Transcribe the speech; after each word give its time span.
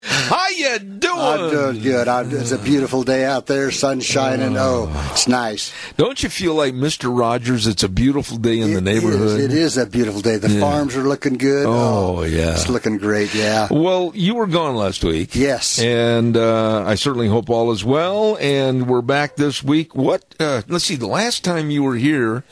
How 0.00 0.48
you 0.50 0.78
doing? 0.78 1.18
I'm 1.18 1.50
doing 1.50 1.82
good. 1.82 2.06
I'm, 2.06 2.30
it's 2.30 2.52
a 2.52 2.58
beautiful 2.58 3.02
day 3.02 3.24
out 3.24 3.46
there, 3.46 3.72
sun 3.72 3.98
shining. 4.00 4.56
Oh, 4.56 4.88
it's 5.10 5.26
nice. 5.26 5.72
Don't 5.96 6.22
you 6.22 6.28
feel 6.28 6.54
like 6.54 6.72
Mister 6.72 7.10
Rogers? 7.10 7.66
It's 7.66 7.82
a 7.82 7.88
beautiful 7.88 8.36
day 8.36 8.60
in 8.60 8.70
It 8.70 8.74
the 8.74 8.80
neighborhood. 8.80 9.40
is- 9.40 9.44
it 9.44 9.52
is 9.52 9.76
a 9.76 9.86
beautiful 9.86 10.20
day. 10.20 10.36
The 10.36 10.50
Yeah. 10.50 10.60
farms 10.60 10.94
are 10.94 11.02
looking 11.02 11.36
good. 11.36 11.66
Oh, 11.66 12.22
yeah. 12.22 12.52
it's 12.52 12.68
looking 12.68 12.98
great. 12.98 13.34
Yeah. 13.34 13.66
Well, 13.72 14.12
you 14.14 14.36
were 14.36 14.46
gone 14.46 14.76
last 14.76 15.02
week. 15.02 15.34
Yes. 15.34 15.80
And 15.80 16.36
uh, 16.36 16.84
I 16.86 16.94
certainly 16.94 17.26
hope 17.28 17.50
all 17.50 17.72
is 17.72 17.84
well. 17.84 18.36
And 18.40 18.88
we're 18.88 19.02
back 19.02 19.34
this 19.34 19.64
week. 19.64 19.96
What? 19.96 20.24
Uh, 20.38 20.62
let's 20.68 20.84
see. 20.84 20.94
The 20.96 21.08
last 21.08 21.42
time 21.44 21.70
you 21.70 21.82
were 21.82 21.96
here, 21.96 22.44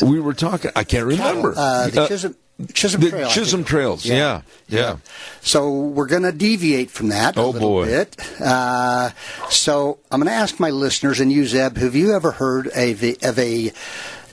we 0.00 0.20
were 0.20 0.34
talking. 0.34 0.70
I 0.76 0.84
can't 0.84 1.06
remember. 1.06 1.52
Uh, 1.56 1.88
the 1.88 2.06
Chisholm, 2.06 2.36
Chisholm 2.74 3.02
the 3.02 3.10
Trail. 3.10 3.28
Chisholm. 3.30 3.64
Trails. 3.64 4.04
Yeah. 4.04 4.42
Yeah. 4.68 4.98
So 5.40 5.70
we're 5.72 6.06
going 6.06 6.22
to 6.22 6.32
deviate 6.32 6.90
from 6.90 7.08
that 7.08 7.36
a 7.36 7.40
Oh, 7.40 7.50
little 7.50 7.68
boy. 7.70 7.86
bit. 7.86 8.16
Uh, 8.40 9.10
so 9.50 9.98
I'm 10.10 10.20
going 10.20 10.28
to 10.28 10.34
ask 10.40 10.60
my 10.60 10.70
listeners 10.70 11.18
and 11.20 11.32
you, 11.32 11.44
Zeb, 11.46 11.76
have 11.76 11.94
you 11.96 12.14
ever 12.14 12.30
heard 12.32 12.68
of 12.68 13.02
a, 13.02 13.16
of 13.22 13.38
a 13.38 13.72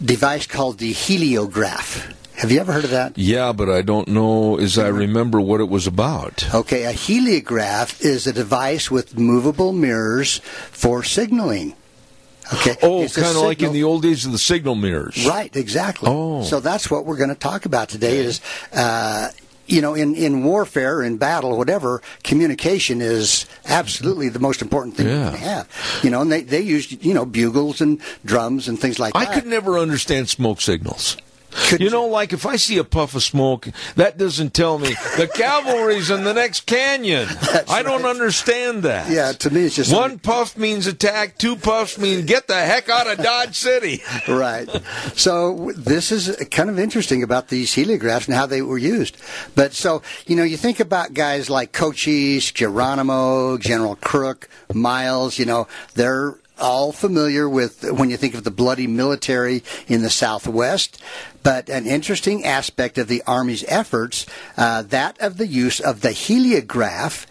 device 0.04 0.46
called 0.48 0.78
the 0.78 0.94
heliograph? 0.94 2.14
Have 2.36 2.52
you 2.52 2.60
ever 2.62 2.72
heard 2.72 2.86
of 2.86 2.92
that? 2.92 3.18
Yeah, 3.18 3.52
but 3.52 3.70
I 3.70 3.82
don't 3.82 4.08
know 4.08 4.58
as 4.58 4.78
I 4.78 4.88
remember 4.88 5.42
what 5.42 5.60
it 5.60 5.68
was 5.68 5.88
about. 5.88 6.54
Okay, 6.56 6.84
a 6.86 6.94
heliograph 6.94 8.00
is 8.02 8.28
a 8.28 8.32
device 8.34 8.90
with 8.92 9.18
movable 9.18 9.74
mirrors 9.74 10.38
for 10.72 11.04
signaling. 11.04 11.76
Okay. 12.54 12.76
Oh, 12.82 13.08
kind 13.08 13.36
of 13.38 13.44
like 13.44 13.62
in 13.62 13.74
the 13.74 13.84
old 13.84 14.02
days 14.02 14.26
of 14.26 14.32
the 14.32 14.38
signal 14.40 14.76
mirrors. 14.76 15.26
Right, 15.28 15.56
exactly. 15.56 16.10
Oh. 16.12 16.44
So 16.44 16.60
that's 16.60 16.90
what 16.90 17.06
we're 17.06 17.18
going 17.18 17.30
to 17.30 17.36
talk 17.36 17.66
about 17.66 17.90
today 17.90 18.18
is, 18.18 18.42
uh, 18.74 19.30
you 19.68 19.82
know, 19.82 19.94
in, 19.94 20.16
in 20.16 20.44
warfare, 20.44 21.04
in 21.04 21.18
battle, 21.18 21.56
whatever, 21.56 22.02
communication 22.24 23.02
is 23.02 23.46
absolutely 23.66 24.30
the 24.30 24.40
most 24.40 24.64
important 24.64 24.98
thing 24.98 25.06
Yeah. 25.08 25.26
you 25.32 25.38
can 25.38 25.48
have. 25.48 26.00
You 26.04 26.10
know, 26.10 26.22
and 26.22 26.32
they, 26.32 26.42
they 26.42 26.62
used, 26.62 27.06
you 27.06 27.14
know, 27.14 27.26
bugles 27.26 27.82
and 27.82 28.02
drums 28.26 28.68
and 28.68 28.80
things 28.80 28.98
like 28.98 29.16
I 29.16 29.26
that. 29.26 29.32
I 29.32 29.40
could 29.40 29.46
never 29.48 29.78
understand 29.78 30.28
smoke 30.28 30.60
signals. 30.60 31.18
Could 31.52 31.82
You 31.82 31.90
know, 31.90 32.06
like 32.06 32.34
if 32.34 32.46
I 32.46 32.56
see 32.56 32.78
a 32.78 32.84
puff 32.84 33.16
of 33.16 33.24
smoke, 33.24 33.68
that 33.96 34.18
doesn't 34.18 34.54
tell 34.54 34.80
me 34.80 34.90
the 35.18 35.30
cavalry's 35.34 36.10
in 36.10 36.24
the 36.24 36.34
next 36.34 36.66
canyon. 36.66 37.28
I 37.70 37.82
don't 37.84 38.06
understand 38.06 38.84
that. 38.84 39.10
Yeah, 39.10 39.32
to 39.32 39.50
me 39.50 39.66
it's 39.66 39.76
just 39.76 39.94
One 39.94 40.20
puff 40.20 40.58
means 40.58 40.88
attack, 40.88 41.38
two 41.38 41.56
puffs 41.56 41.98
mean 41.98 42.26
get 42.26 42.48
the 42.48 42.56
heck 42.56 42.90
out 42.90 43.08
of 43.08 43.24
Dodge 43.24 43.56
City. 43.56 44.02
right. 44.28 44.70
So 45.16 45.72
this 45.76 46.12
is 46.12 46.36
kind 46.52 46.70
of 46.70 46.80
interesting 46.80 47.24
about 47.24 47.48
these 47.48 47.74
heliographs 47.76 48.28
and 48.28 48.36
how 48.36 48.46
they 48.46 48.62
were 48.62 48.78
used. 48.78 49.18
But 49.56 49.74
so 49.74 50.02
you 50.28 50.36
know, 50.36 50.44
you 50.44 50.58
think 50.58 50.80
about 50.80 51.14
guys 51.14 51.50
like 51.50 51.72
Cochise, 51.72 52.52
Geronimo, 52.52 53.58
General 53.58 53.96
Crook, 53.96 54.50
Miles. 54.74 55.40
You 55.40 55.46
know, 55.46 55.68
they're 55.96 56.36
all 56.60 56.92
familiar 56.92 57.48
with 57.48 57.84
when 57.92 58.10
you 58.10 58.18
think 58.18 58.36
of 58.36 58.44
the 58.44 58.52
bloody 58.52 58.88
military 58.88 59.64
in 59.88 60.02
the 60.02 60.10
Southwest. 60.10 61.02
But 61.42 61.70
an 61.70 61.86
interesting 61.86 62.46
aspect 62.46 62.98
of 62.98 63.08
the 63.08 63.24
Army's 63.26 63.64
efforts, 63.68 64.26
uh, 64.58 64.84
that 64.84 65.20
of 65.20 65.38
the 65.38 65.48
use 65.48 65.80
of 65.80 66.02
the 66.02 66.10
heliograph 66.10 67.26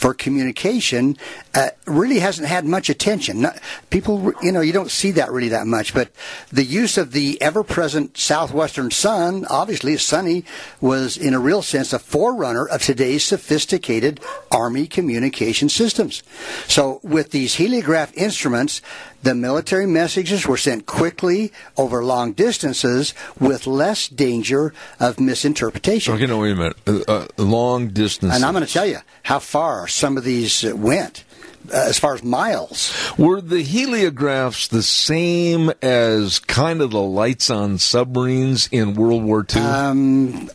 for 0.00 0.14
communication 0.14 1.14
uh, 1.54 1.68
really 1.86 2.20
hasn't 2.20 2.48
had 2.48 2.64
much 2.64 2.88
attention. 2.88 3.42
Not, 3.42 3.60
people, 3.90 4.32
you 4.42 4.50
know, 4.50 4.62
you 4.62 4.72
don't 4.72 4.90
see 4.90 5.10
that 5.10 5.30
really 5.30 5.50
that 5.50 5.66
much. 5.66 5.92
But 5.92 6.10
the 6.50 6.64
use 6.64 6.96
of 6.96 7.12
the 7.12 7.40
ever-present 7.42 8.16
southwestern 8.16 8.90
sun, 8.90 9.44
obviously, 9.50 9.94
sunny, 9.98 10.46
was 10.80 11.18
in 11.18 11.34
a 11.34 11.38
real 11.38 11.60
sense 11.60 11.92
a 11.92 11.98
forerunner 11.98 12.66
of 12.66 12.80
today's 12.82 13.24
sophisticated 13.24 14.20
Army 14.50 14.86
communication 14.86 15.68
systems. 15.68 16.22
So, 16.66 17.00
with 17.02 17.30
these 17.30 17.56
heliograph 17.56 18.14
instruments, 18.14 18.80
the 19.22 19.34
military 19.34 19.86
messages 19.86 20.46
were 20.46 20.56
sent 20.56 20.86
quickly 20.86 21.52
over 21.76 22.02
long 22.04 22.32
distances 22.32 23.14
with 23.38 23.66
less 23.66 24.08
danger 24.08 24.72
of 24.98 25.20
misinterpretation. 25.20 26.14
Okay, 26.14 26.26
no, 26.26 26.38
wait 26.38 26.52
a 26.52 26.56
minute. 26.56 26.76
Uh, 26.86 27.00
uh, 27.06 27.26
long 27.36 27.88
distance. 27.88 28.34
And 28.34 28.44
I'm 28.44 28.54
going 28.54 28.66
to 28.66 28.72
tell 28.72 28.86
you 28.86 28.98
how 29.24 29.38
far 29.38 29.86
some 29.88 30.16
of 30.16 30.24
these 30.24 30.64
uh, 30.64 30.74
went, 30.74 31.24
uh, 31.72 31.76
as 31.76 31.98
far 31.98 32.14
as 32.14 32.22
miles. 32.22 32.94
Were 33.18 33.40
the 33.40 33.62
heliographs 33.62 34.68
the 34.68 34.82
same 34.82 35.70
as 35.82 36.38
kind 36.38 36.80
of 36.80 36.90
the 36.90 37.02
lights 37.02 37.50
on 37.50 37.78
submarines 37.78 38.68
in 38.72 38.94
World 38.94 39.24
War 39.24 39.46
II? 39.54 39.62
Um, 39.62 40.50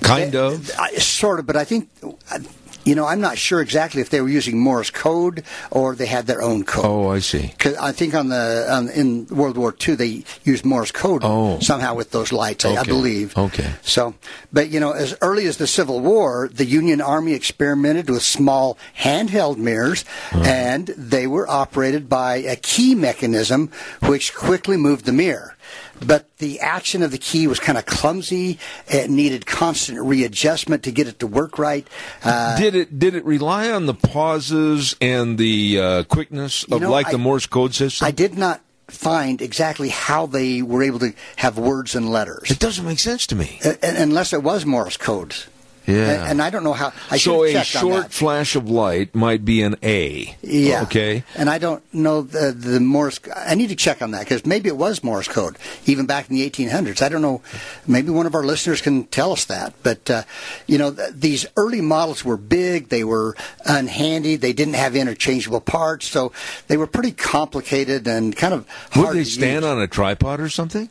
kind 0.00 0.34
of. 0.34 0.70
I, 0.78 0.94
sort 0.94 1.38
of, 1.38 1.46
but 1.46 1.56
I 1.56 1.64
think, 1.64 1.88
uh, 2.02 2.38
you 2.84 2.94
know, 2.94 3.06
I'm 3.06 3.20
not 3.20 3.38
sure 3.38 3.60
exactly 3.60 4.00
if 4.00 4.10
they 4.10 4.20
were 4.20 4.28
using 4.28 4.58
Morse 4.58 4.90
code 4.90 5.44
or 5.70 5.94
they 5.94 6.06
had 6.06 6.26
their 6.26 6.42
own 6.42 6.64
code. 6.64 6.84
Oh, 6.84 7.08
I 7.08 7.20
see. 7.20 7.48
Because 7.48 7.76
I 7.76 7.92
think 7.92 8.14
on 8.14 8.28
the 8.28 8.66
on, 8.70 8.88
in 8.90 9.26
World 9.28 9.56
War 9.56 9.74
II 9.86 9.94
they 9.96 10.24
used 10.44 10.64
Morse 10.64 10.92
code 10.92 11.22
Oh. 11.24 11.58
somehow 11.60 11.94
with 11.94 12.10
those 12.10 12.32
lights, 12.32 12.64
I, 12.64 12.70
I 12.74 12.80
Okay. 12.80 12.90
believe. 12.90 13.36
Okay. 13.36 13.72
So, 13.82 14.14
but 14.52 14.68
you 14.70 14.80
know, 14.80 14.92
as 14.92 15.16
early 15.22 15.46
as 15.46 15.56
the 15.56 15.66
Civil 15.66 16.00
War, 16.00 16.48
the 16.52 16.66
Union 16.66 17.00
Army 17.00 17.32
experimented 17.32 18.10
with 18.10 18.22
small 18.22 18.76
handheld 18.98 19.56
mirrors, 19.56 20.04
and 20.32 20.86
they 20.88 21.26
were 21.26 21.48
operated 21.48 22.08
by 22.08 22.36
a 22.36 22.56
key 22.56 22.94
mechanism 22.94 23.70
which 24.02 24.34
quickly 24.34 24.76
moved 24.76 25.04
the 25.06 25.12
mirror. 25.12 25.56
But 26.04 26.36
the 26.38 26.60
action 26.60 27.02
of 27.02 27.10
the 27.10 27.18
key 27.18 27.46
was 27.46 27.60
kind 27.60 27.78
of 27.78 27.86
clumsy. 27.86 28.58
It 28.88 29.10
needed 29.10 29.46
constant 29.46 30.00
readjustment 30.00 30.82
to 30.84 30.90
get 30.92 31.08
it 31.08 31.18
to 31.20 31.26
work 31.26 31.58
right. 31.58 31.86
Uh, 32.22 32.58
did 32.58 32.74
it 32.74 32.98
did 32.98 33.14
it 33.14 33.24
rely 33.24 33.70
on 33.70 33.86
the 33.86 33.94
pauses 33.94 34.96
and 35.00 35.38
the 35.38 35.80
uh, 35.80 36.02
quickness 36.04 36.64
of 36.64 36.80
know, 36.82 36.90
like 36.90 37.08
I- 37.08 37.12
the 37.12 37.18
Morse 37.18 37.46
code 37.46 37.74
system? 37.74 38.06
I 38.06 38.10
did 38.10 38.36
not 38.36 38.60
find 38.88 39.40
exactly 39.40 39.88
how 39.88 40.26
they 40.26 40.60
were 40.60 40.82
able 40.82 40.98
to 40.98 41.12
have 41.36 41.56
words 41.58 41.94
and 41.94 42.10
letters. 42.10 42.50
It 42.50 42.58
doesn't 42.58 42.84
make 42.84 42.98
sense 42.98 43.26
to 43.28 43.34
me. 43.34 43.58
Uh, 43.64 43.74
unless 43.82 44.32
it 44.32 44.42
was 44.42 44.66
Morse 44.66 44.96
codes. 44.98 45.46
Yeah. 45.86 46.10
And, 46.10 46.30
and 46.30 46.42
I 46.42 46.50
don't 46.50 46.64
know 46.64 46.72
how. 46.72 46.92
I 47.10 47.18
so 47.18 47.44
a 47.44 47.62
short 47.62 48.04
that. 48.04 48.12
flash 48.12 48.56
of 48.56 48.70
light 48.70 49.14
might 49.14 49.44
be 49.44 49.60
an 49.62 49.76
A. 49.82 50.34
Yeah. 50.42 50.82
Okay. 50.82 51.24
And 51.36 51.50
I 51.50 51.58
don't 51.58 51.82
know 51.92 52.22
the, 52.22 52.52
the 52.52 52.80
Morse. 52.80 53.20
I 53.34 53.54
need 53.54 53.68
to 53.68 53.76
check 53.76 54.00
on 54.00 54.12
that 54.12 54.20
because 54.20 54.46
maybe 54.46 54.68
it 54.68 54.76
was 54.76 55.04
Morse 55.04 55.28
code 55.28 55.56
even 55.86 56.06
back 56.06 56.30
in 56.30 56.36
the 56.36 56.48
1800s. 56.48 57.02
I 57.02 57.08
don't 57.08 57.22
know. 57.22 57.42
Maybe 57.86 58.10
one 58.10 58.26
of 58.26 58.34
our 58.34 58.44
listeners 58.44 58.80
can 58.80 59.04
tell 59.04 59.32
us 59.32 59.44
that. 59.46 59.74
But 59.82 60.08
uh, 60.10 60.22
you 60.66 60.78
know, 60.78 60.92
th- 60.92 61.12
these 61.14 61.46
early 61.56 61.80
models 61.82 62.24
were 62.24 62.36
big. 62.38 62.88
They 62.88 63.04
were 63.04 63.36
unhandy. 63.66 64.36
They 64.36 64.52
didn't 64.52 64.74
have 64.74 64.96
interchangeable 64.96 65.60
parts, 65.60 66.06
so 66.06 66.32
they 66.68 66.76
were 66.76 66.86
pretty 66.86 67.12
complicated 67.12 68.06
and 68.06 68.34
kind 68.34 68.54
of 68.54 68.66
hard 68.90 69.08
Would 69.08 69.16
they 69.18 69.24
stand 69.24 69.64
use. 69.64 69.70
on 69.70 69.80
a 69.80 69.86
tripod 69.86 70.40
or 70.40 70.48
something? 70.48 70.88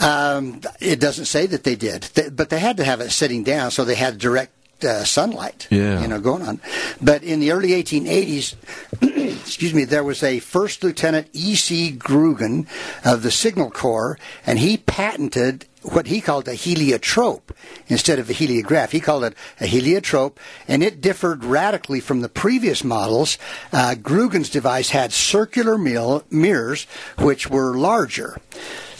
Um, 0.00 0.60
it 0.80 0.98
doesn't 1.00 1.26
say 1.26 1.46
that 1.46 1.64
they 1.64 1.76
did, 1.76 2.02
Th- 2.14 2.30
but 2.34 2.48
they 2.50 2.58
had 2.58 2.76
to 2.78 2.84
have 2.84 3.00
it 3.00 3.10
sitting 3.10 3.44
down, 3.44 3.70
so 3.70 3.84
they 3.84 3.94
had 3.94 4.18
direct 4.18 4.52
uh, 4.82 5.04
sunlight, 5.04 5.66
Yeah. 5.70 6.00
you 6.00 6.08
know, 6.08 6.20
going 6.20 6.40
on. 6.42 6.58
But 7.02 7.22
in 7.22 7.40
the 7.40 7.52
early 7.52 7.70
1880s, 7.82 8.54
excuse 9.02 9.74
me, 9.74 9.84
there 9.84 10.02
was 10.04 10.22
a 10.22 10.38
First 10.38 10.82
Lieutenant 10.82 11.28
E.C. 11.34 11.92
Grugan 11.98 12.66
of 13.04 13.22
the 13.22 13.30
Signal 13.30 13.70
Corps, 13.70 14.18
and 14.46 14.58
he 14.58 14.78
patented 14.78 15.66
what 15.82 16.06
he 16.06 16.20
called 16.22 16.46
a 16.48 16.54
heliotrope 16.54 17.52
instead 17.88 18.18
of 18.18 18.28
a 18.30 18.34
heliograph. 18.34 18.90
He 18.90 19.00
called 19.00 19.24
it 19.24 19.34
a 19.60 19.66
heliotrope, 19.66 20.38
and 20.68 20.82
it 20.82 21.00
differed 21.02 21.44
radically 21.44 22.00
from 22.00 22.20
the 22.20 22.28
previous 22.30 22.82
models. 22.84 23.36
Uh, 23.72 23.94
Grugan's 23.98 24.48
device 24.50 24.90
had 24.90 25.12
circular 25.12 25.76
mirrors, 25.78 26.84
which 27.18 27.48
were 27.50 27.76
larger. 27.76 28.38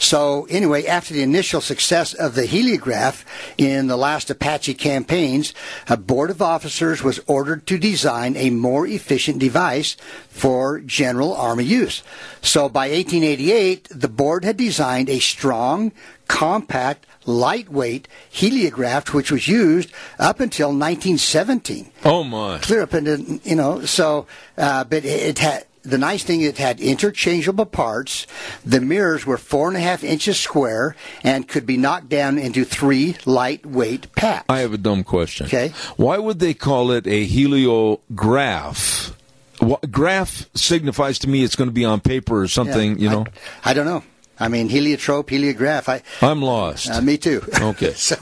So 0.01 0.47
anyway, 0.49 0.87
after 0.87 1.13
the 1.13 1.21
initial 1.21 1.61
success 1.61 2.15
of 2.15 2.33
the 2.33 2.47
heliograph 2.47 3.23
in 3.55 3.85
the 3.85 3.95
last 3.95 4.31
Apache 4.31 4.73
campaigns, 4.73 5.53
a 5.87 5.95
board 5.95 6.31
of 6.31 6.41
officers 6.41 7.03
was 7.03 7.19
ordered 7.27 7.67
to 7.67 7.77
design 7.77 8.35
a 8.35 8.49
more 8.49 8.87
efficient 8.87 9.37
device 9.37 9.95
for 10.27 10.79
general 10.79 11.35
army 11.35 11.65
use. 11.65 12.01
So 12.41 12.67
by 12.67 12.89
1888, 12.89 13.89
the 13.91 14.09
board 14.09 14.43
had 14.43 14.57
designed 14.57 15.07
a 15.07 15.19
strong, 15.19 15.91
compact, 16.27 17.05
lightweight 17.27 18.07
heliograph, 18.33 19.13
which 19.13 19.31
was 19.31 19.47
used 19.47 19.91
up 20.17 20.39
until 20.39 20.69
1917. 20.69 21.91
Oh 22.03 22.23
my! 22.23 22.57
Clear 22.57 22.81
up 22.81 22.95
into 22.95 23.39
you 23.43 23.55
know. 23.55 23.85
So, 23.85 24.25
uh, 24.57 24.83
but 24.83 25.05
it 25.05 25.37
had 25.37 25.65
the 25.83 25.97
nice 25.97 26.23
thing 26.23 26.41
it 26.41 26.57
had 26.57 26.79
interchangeable 26.79 27.65
parts. 27.65 28.27
The 28.65 28.81
mirrors 28.81 29.25
were 29.25 29.37
four 29.37 29.67
and 29.67 29.77
a 29.77 29.79
half 29.79 30.03
inches 30.03 30.39
square 30.39 30.95
and 31.23 31.47
could 31.47 31.65
be 31.65 31.77
knocked 31.77 32.09
down 32.09 32.37
into 32.37 32.63
three 32.63 33.15
lightweight 33.25 34.13
packs. 34.15 34.45
I 34.49 34.59
have 34.59 34.73
a 34.73 34.77
dumb 34.77 35.03
question. 35.03 35.47
Okay. 35.47 35.69
Why 35.97 36.17
would 36.17 36.39
they 36.39 36.53
call 36.53 36.91
it 36.91 37.07
a 37.07 37.27
heliograph? 37.27 39.13
What, 39.59 39.91
graph 39.91 40.49
signifies 40.55 41.19
to 41.19 41.29
me 41.29 41.43
it's 41.43 41.55
going 41.55 41.69
to 41.69 41.73
be 41.73 41.85
on 41.85 41.99
paper 41.99 42.41
or 42.41 42.47
something, 42.47 42.97
Yeah, 42.97 43.03
you 43.03 43.09
know. 43.09 43.25
I, 43.63 43.71
I 43.71 43.73
don't 43.73 43.85
know. 43.85 44.03
I 44.41 44.47
mean, 44.47 44.69
heliotrope, 44.69 45.29
heliograph. 45.29 45.87
I, 45.87 46.01
I'm 46.25 46.41
lost. 46.41 46.89
Uh, 46.89 46.99
me 47.01 47.17
too. 47.17 47.41
Okay. 47.61 47.93
so, 47.93 48.15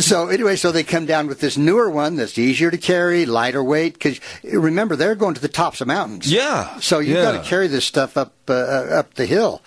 so 0.00 0.28
anyway, 0.28 0.54
so 0.56 0.70
they 0.70 0.84
come 0.84 1.06
down 1.06 1.26
with 1.26 1.40
this 1.40 1.56
newer 1.56 1.88
one 1.90 2.16
that's 2.16 2.38
easier 2.38 2.70
to 2.70 2.76
carry, 2.78 3.24
lighter 3.26 3.64
weight. 3.64 3.94
Because 3.94 4.20
remember, 4.44 4.96
they're 4.96 5.14
going 5.14 5.34
to 5.34 5.40
the 5.40 5.48
tops 5.48 5.80
of 5.80 5.86
mountains. 5.88 6.30
Yeah, 6.30 6.78
So 6.80 6.98
you've 6.98 7.16
yeah. 7.16 7.22
got 7.32 7.42
to 7.42 7.48
carry 7.48 7.66
this 7.68 7.86
stuff 7.86 8.16
up 8.16 8.34
uh, 8.48 8.52
up 8.52 9.14
the 9.14 9.26
hill. 9.26 9.62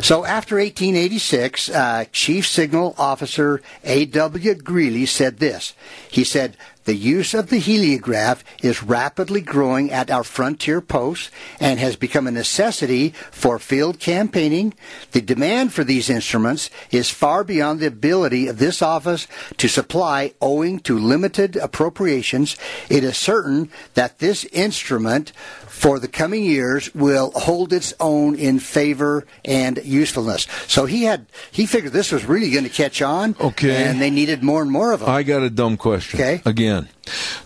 So 0.00 0.24
after 0.24 0.56
1886, 0.56 1.70
uh, 1.70 2.04
Chief 2.12 2.46
Signal 2.46 2.94
Officer 2.98 3.60
A.W. 3.84 4.54
Greely 4.54 5.06
said 5.06 5.38
this. 5.38 5.74
He 6.10 6.24
said. 6.24 6.56
The 6.86 6.94
use 6.94 7.34
of 7.34 7.50
the 7.50 7.60
heliograph 7.60 8.42
is 8.62 8.82
rapidly 8.82 9.40
growing 9.40 9.90
at 9.90 10.10
our 10.10 10.22
frontier 10.22 10.80
posts 10.80 11.30
and 11.60 11.80
has 11.80 11.96
become 11.96 12.26
a 12.26 12.30
necessity 12.30 13.10
for 13.30 13.58
field 13.58 13.98
campaigning. 13.98 14.72
The 15.10 15.20
demand 15.20 15.72
for 15.72 15.82
these 15.82 16.08
instruments 16.08 16.70
is 16.92 17.10
far 17.10 17.42
beyond 17.42 17.80
the 17.80 17.88
ability 17.88 18.46
of 18.46 18.58
this 18.58 18.82
office 18.82 19.26
to 19.56 19.68
supply 19.68 20.34
owing 20.40 20.78
to 20.80 20.96
limited 20.96 21.56
appropriations. 21.56 22.56
It 22.88 23.02
is 23.02 23.18
certain 23.18 23.68
that 23.94 24.20
this 24.20 24.44
instrument 24.46 25.32
for 25.76 25.98
the 25.98 26.08
coming 26.08 26.42
years 26.42 26.92
will 26.94 27.30
hold 27.32 27.70
its 27.70 27.92
own 28.00 28.34
in 28.34 28.58
favor 28.58 29.26
and 29.44 29.78
usefulness. 29.84 30.46
So 30.66 30.86
he 30.86 31.02
had 31.02 31.26
he 31.52 31.66
figured 31.66 31.92
this 31.92 32.10
was 32.10 32.24
really 32.24 32.50
going 32.50 32.64
to 32.64 32.70
catch 32.70 33.02
on. 33.02 33.36
Okay. 33.38 33.84
And 33.84 34.00
they 34.00 34.10
needed 34.10 34.42
more 34.42 34.62
and 34.62 34.70
more 34.70 34.92
of 34.92 35.00
them. 35.00 35.10
I 35.10 35.22
got 35.22 35.42
a 35.42 35.50
dumb 35.50 35.76
question. 35.76 36.18
Okay. 36.18 36.40
Again, 36.46 36.88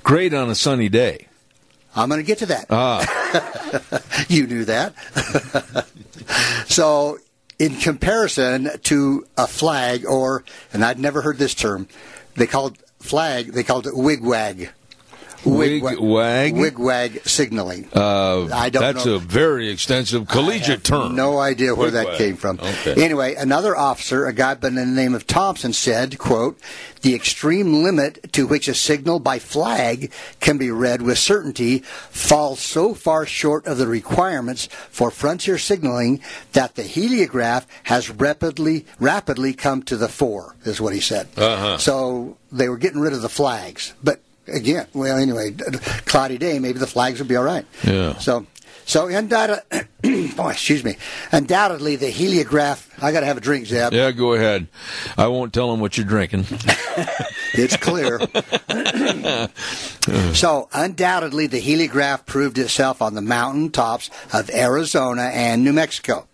great 0.04 0.32
on 0.32 0.48
a 0.48 0.54
sunny 0.54 0.88
day. 0.88 1.26
I'm 1.96 2.08
going 2.08 2.20
to 2.20 2.26
get 2.26 2.38
to 2.38 2.46
that. 2.46 2.66
Ah, 2.70 3.04
you 4.28 4.46
knew 4.46 4.64
that. 4.66 4.94
so, 6.68 7.18
in 7.58 7.74
comparison 7.76 8.70
to 8.84 9.26
a 9.36 9.48
flag, 9.48 10.06
or, 10.06 10.44
and 10.72 10.84
I'd 10.84 11.00
never 11.00 11.20
heard 11.20 11.38
this 11.38 11.52
term, 11.52 11.88
they 12.36 12.46
called 12.46 12.78
flag, 13.00 13.52
they 13.54 13.64
called 13.64 13.88
it 13.88 13.96
wigwag. 13.96 14.70
Wigwag? 15.44 16.52
Wigwag 16.54 17.26
signaling. 17.26 17.88
uh, 17.94 18.48
I 18.52 18.70
don't 18.70 18.82
that's 18.82 19.06
know. 19.06 19.14
a 19.14 19.18
very 19.18 19.68
extensive 19.68 20.28
collegiate 20.28 20.84
term. 20.84 21.14
No 21.14 21.38
idea 21.38 21.74
where 21.74 21.90
Wigwag. 21.90 21.92
that 22.06 22.18
came 22.18 22.36
from. 22.36 22.60
Okay. 22.60 23.02
Anyway, 23.02 23.34
another 23.34 23.76
officer, 23.76 24.26
a 24.26 24.32
guy 24.32 24.54
by 24.54 24.70
the 24.70 24.84
name 24.86 25.14
of 25.14 25.26
Thompson, 25.26 25.72
said, 25.72 26.18
quote, 26.18 26.58
the 27.02 27.14
extreme 27.14 27.82
limit 27.82 28.32
to 28.32 28.46
which 28.46 28.68
a 28.68 28.74
signal 28.74 29.20
by 29.20 29.38
flag 29.38 30.12
can 30.40 30.58
be 30.58 30.70
read 30.70 31.00
with 31.00 31.18
certainty 31.18 31.78
falls 31.78 32.60
so 32.60 32.92
far 32.94 33.24
short 33.24 33.66
of 33.66 33.78
the 33.78 33.86
requirements 33.86 34.66
for 34.90 35.10
frontier 35.10 35.56
signaling 35.56 36.20
that 36.52 36.74
the 36.74 36.82
heliograph 36.82 37.64
has 37.84 38.10
rapidly 38.10 38.84
rapidly 38.98 39.54
come 39.54 39.82
to 39.82 39.96
the 39.96 40.08
fore, 40.08 40.54
is 40.64 40.80
what 40.80 40.92
he 40.92 41.00
said. 41.00 41.26
Uh-huh. 41.36 41.78
So 41.78 42.36
they 42.52 42.68
were 42.68 42.76
getting 42.76 43.00
rid 43.00 43.14
of 43.14 43.22
the 43.22 43.28
flags. 43.30 43.94
But 44.02 44.20
again, 44.52 44.86
well, 44.94 45.16
anyway, 45.18 45.52
cloudy 46.06 46.38
day, 46.38 46.58
maybe 46.58 46.78
the 46.78 46.86
flags 46.86 47.18
would 47.18 47.28
be 47.28 47.36
all 47.36 47.44
right. 47.44 47.64
Yeah. 47.84 48.16
So, 48.18 48.46
so 48.90 49.06
undoubtedly, 49.06 49.62
oh, 50.36 50.48
excuse 50.48 50.82
me, 50.82 50.96
undoubtedly 51.30 51.94
the 51.94 52.10
heliograph. 52.10 52.88
I 53.00 53.12
got 53.12 53.20
to 53.20 53.26
have 53.26 53.36
a 53.36 53.40
drink, 53.40 53.66
Zeb. 53.66 53.92
Yeah, 53.92 54.10
go 54.10 54.32
ahead. 54.32 54.66
I 55.16 55.28
won't 55.28 55.52
tell 55.52 55.70
them 55.70 55.78
what 55.78 55.96
you're 55.96 56.06
drinking. 56.06 56.46
It's 57.52 57.76
clear. 57.76 58.20
so, 60.34 60.68
undoubtedly, 60.72 61.46
the 61.46 61.60
heliograph 61.60 62.26
proved 62.26 62.58
itself 62.58 63.02
on 63.02 63.14
the 63.14 63.20
mountain 63.20 63.70
tops 63.70 64.10
of 64.32 64.50
Arizona 64.50 65.22
and 65.22 65.64
New 65.64 65.72
Mexico. 65.72 66.26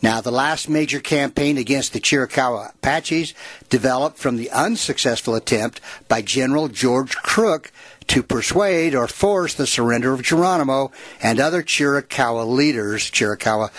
Now, 0.00 0.20
the 0.20 0.30
last 0.30 0.68
major 0.68 1.00
campaign 1.00 1.58
against 1.58 1.92
the 1.92 2.00
Chiricahua 2.00 2.74
Apaches 2.74 3.34
developed 3.68 4.18
from 4.18 4.36
the 4.36 4.50
unsuccessful 4.50 5.34
attempt 5.34 5.80
by 6.08 6.22
General 6.22 6.68
George 6.68 7.16
Crook 7.16 7.70
to 8.12 8.22
persuade 8.22 8.94
or 8.94 9.08
force 9.08 9.54
the 9.54 9.66
surrender 9.66 10.12
of 10.12 10.20
Geronimo 10.20 10.92
and 11.22 11.40
other 11.40 11.62
Chiricahua 11.62 12.46
leaders. 12.46 13.10
Chiricahua, 13.10 13.70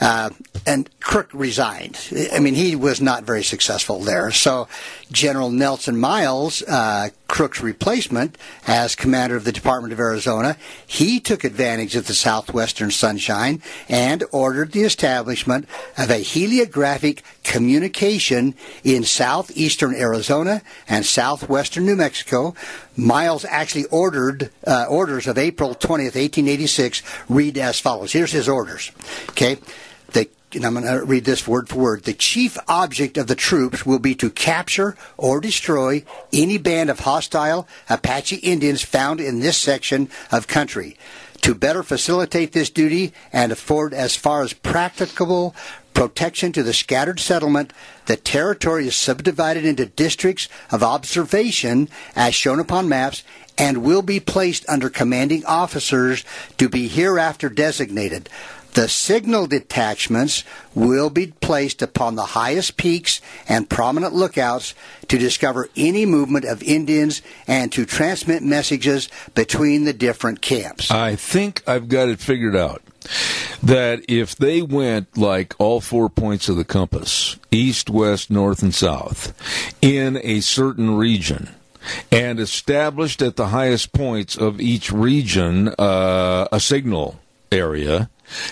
uh, 0.00 0.30
and 0.66 0.88
Crook 1.00 1.28
resigned. 1.34 1.98
I 2.32 2.38
mean, 2.38 2.54
he 2.54 2.74
was 2.74 3.02
not 3.02 3.24
very 3.24 3.44
successful 3.44 4.00
there. 4.00 4.30
So, 4.30 4.66
General 5.10 5.50
Nelson 5.50 5.98
Miles, 5.98 6.62
uh, 6.62 7.10
Crook's 7.32 7.62
replacement 7.62 8.36
as 8.66 8.94
commander 8.94 9.36
of 9.36 9.44
the 9.44 9.52
Department 9.52 9.90
of 9.90 9.98
Arizona, 9.98 10.58
he 10.86 11.18
took 11.18 11.44
advantage 11.44 11.96
of 11.96 12.06
the 12.06 12.12
southwestern 12.12 12.90
sunshine 12.90 13.62
and 13.88 14.22
ordered 14.32 14.72
the 14.72 14.82
establishment 14.82 15.66
of 15.96 16.10
a 16.10 16.20
heliographic 16.20 17.22
communication 17.42 18.54
in 18.84 19.02
southeastern 19.02 19.94
Arizona 19.94 20.60
and 20.86 21.06
southwestern 21.06 21.86
New 21.86 21.96
Mexico. 21.96 22.54
Miles 22.96 23.46
actually 23.46 23.86
ordered 23.86 24.50
uh, 24.66 24.84
orders 24.90 25.26
of 25.26 25.38
April 25.38 25.70
20th, 25.70 26.14
1886, 26.14 27.02
read 27.30 27.56
as 27.56 27.80
follows. 27.80 28.12
Here's 28.12 28.32
his 28.32 28.46
orders. 28.46 28.92
Okay. 29.30 29.56
And 30.54 30.66
I'm 30.66 30.74
going 30.74 30.86
to 30.86 31.04
read 31.04 31.24
this 31.24 31.48
word 31.48 31.68
for 31.68 31.78
word. 31.78 32.02
The 32.04 32.12
chief 32.12 32.58
object 32.68 33.16
of 33.16 33.26
the 33.26 33.34
troops 33.34 33.86
will 33.86 33.98
be 33.98 34.14
to 34.16 34.30
capture 34.30 34.96
or 35.16 35.40
destroy 35.40 36.04
any 36.32 36.58
band 36.58 36.90
of 36.90 37.00
hostile 37.00 37.66
Apache 37.88 38.36
Indians 38.36 38.82
found 38.82 39.20
in 39.20 39.40
this 39.40 39.56
section 39.56 40.10
of 40.30 40.46
country. 40.46 40.96
To 41.42 41.54
better 41.54 41.82
facilitate 41.82 42.52
this 42.52 42.70
duty 42.70 43.12
and 43.32 43.50
afford 43.50 43.94
as 43.94 44.14
far 44.14 44.42
as 44.42 44.52
practicable 44.52 45.56
protection 45.92 46.52
to 46.52 46.62
the 46.62 46.72
scattered 46.72 47.18
settlement, 47.18 47.72
the 48.06 48.16
territory 48.16 48.86
is 48.86 48.96
subdivided 48.96 49.64
into 49.64 49.86
districts 49.86 50.48
of 50.70 50.82
observation 50.82 51.88
as 52.14 52.34
shown 52.34 52.60
upon 52.60 52.88
maps 52.88 53.24
and 53.58 53.82
will 53.82 54.02
be 54.02 54.20
placed 54.20 54.68
under 54.68 54.88
commanding 54.88 55.44
officers 55.44 56.24
to 56.58 56.68
be 56.68 56.88
hereafter 56.88 57.48
designated. 57.48 58.28
The 58.72 58.88
signal 58.88 59.46
detachments 59.46 60.44
will 60.74 61.10
be 61.10 61.26
placed 61.26 61.82
upon 61.82 62.14
the 62.14 62.24
highest 62.24 62.78
peaks 62.78 63.20
and 63.46 63.68
prominent 63.68 64.14
lookouts 64.14 64.74
to 65.08 65.18
discover 65.18 65.68
any 65.76 66.06
movement 66.06 66.46
of 66.46 66.62
Indians 66.62 67.20
and 67.46 67.70
to 67.72 67.84
transmit 67.84 68.42
messages 68.42 69.10
between 69.34 69.84
the 69.84 69.92
different 69.92 70.40
camps. 70.40 70.90
I 70.90 71.16
think 71.16 71.62
I've 71.66 71.88
got 71.88 72.08
it 72.08 72.20
figured 72.20 72.56
out. 72.56 72.82
That 73.62 74.04
if 74.08 74.36
they 74.36 74.62
went 74.62 75.18
like 75.18 75.54
all 75.58 75.80
four 75.80 76.08
points 76.08 76.48
of 76.48 76.56
the 76.56 76.64
compass, 76.64 77.36
east, 77.50 77.90
west, 77.90 78.30
north, 78.30 78.62
and 78.62 78.74
south, 78.74 79.34
in 79.82 80.18
a 80.22 80.40
certain 80.40 80.96
region, 80.96 81.50
and 82.10 82.40
established 82.40 83.20
at 83.20 83.36
the 83.36 83.48
highest 83.48 83.92
points 83.92 84.36
of 84.36 84.60
each 84.60 84.92
region 84.92 85.68
uh, 85.78 86.48
a 86.52 86.60
signal 86.60 87.20
area, 87.50 88.08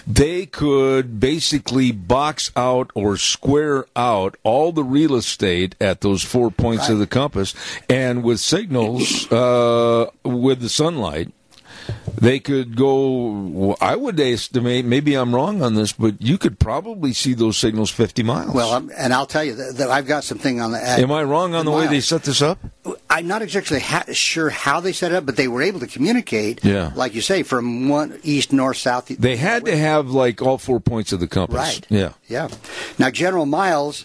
they 0.06 0.46
could 0.46 1.20
basically 1.20 1.92
box 1.92 2.50
out 2.56 2.90
or 2.94 3.16
square 3.16 3.86
out 3.96 4.36
all 4.42 4.72
the 4.72 4.84
real 4.84 5.14
estate 5.14 5.74
at 5.80 6.00
those 6.00 6.22
four 6.22 6.50
points 6.50 6.88
of 6.88 6.98
the 6.98 7.06
compass, 7.06 7.54
and 7.88 8.22
with 8.22 8.40
signals, 8.40 9.30
uh, 9.32 10.06
with 10.24 10.60
the 10.60 10.68
sunlight, 10.68 11.32
they 12.20 12.38
could 12.38 12.76
go. 12.76 13.76
I 13.80 13.96
would 13.96 14.18
estimate, 14.20 14.84
maybe 14.84 15.14
I'm 15.14 15.34
wrong 15.34 15.62
on 15.62 15.74
this, 15.74 15.92
but 15.92 16.20
you 16.20 16.38
could 16.38 16.58
probably 16.58 17.12
see 17.12 17.34
those 17.34 17.56
signals 17.56 17.90
50 17.90 18.22
miles. 18.22 18.54
Well, 18.54 18.72
I'm, 18.72 18.90
and 18.96 19.12
I'll 19.12 19.26
tell 19.26 19.44
you 19.44 19.54
that, 19.54 19.76
that 19.78 19.90
I've 19.90 20.06
got 20.06 20.24
something 20.24 20.60
on 20.60 20.72
the. 20.72 20.78
am 20.80 21.12
I 21.12 21.22
wrong 21.22 21.54
on 21.54 21.64
the 21.64 21.70
way 21.70 21.86
they 21.86 22.00
set 22.00 22.24
this 22.24 22.42
up? 22.42 22.58
I'm 23.08 23.26
not 23.26 23.42
exactly 23.42 23.80
ha- 23.80 24.04
sure 24.12 24.50
how 24.50 24.80
they 24.80 24.92
set 24.92 25.12
it 25.12 25.14
up, 25.14 25.26
but 25.26 25.36
they 25.36 25.48
were 25.48 25.62
able 25.62 25.80
to 25.80 25.86
communicate. 25.86 26.64
Yeah. 26.64 26.92
like 26.94 27.14
you 27.14 27.20
say, 27.20 27.42
from 27.42 27.88
one 27.88 28.18
east, 28.22 28.52
north, 28.52 28.76
south. 28.76 29.08
They 29.08 29.36
had 29.36 29.64
to 29.66 29.76
have 29.76 30.10
like 30.10 30.42
all 30.42 30.58
four 30.58 30.80
points 30.80 31.12
of 31.12 31.20
the 31.20 31.28
compass. 31.28 31.56
Right. 31.56 31.86
Yeah. 31.88 32.12
Yeah. 32.28 32.48
Now, 32.98 33.10
General 33.10 33.46
Miles 33.46 34.04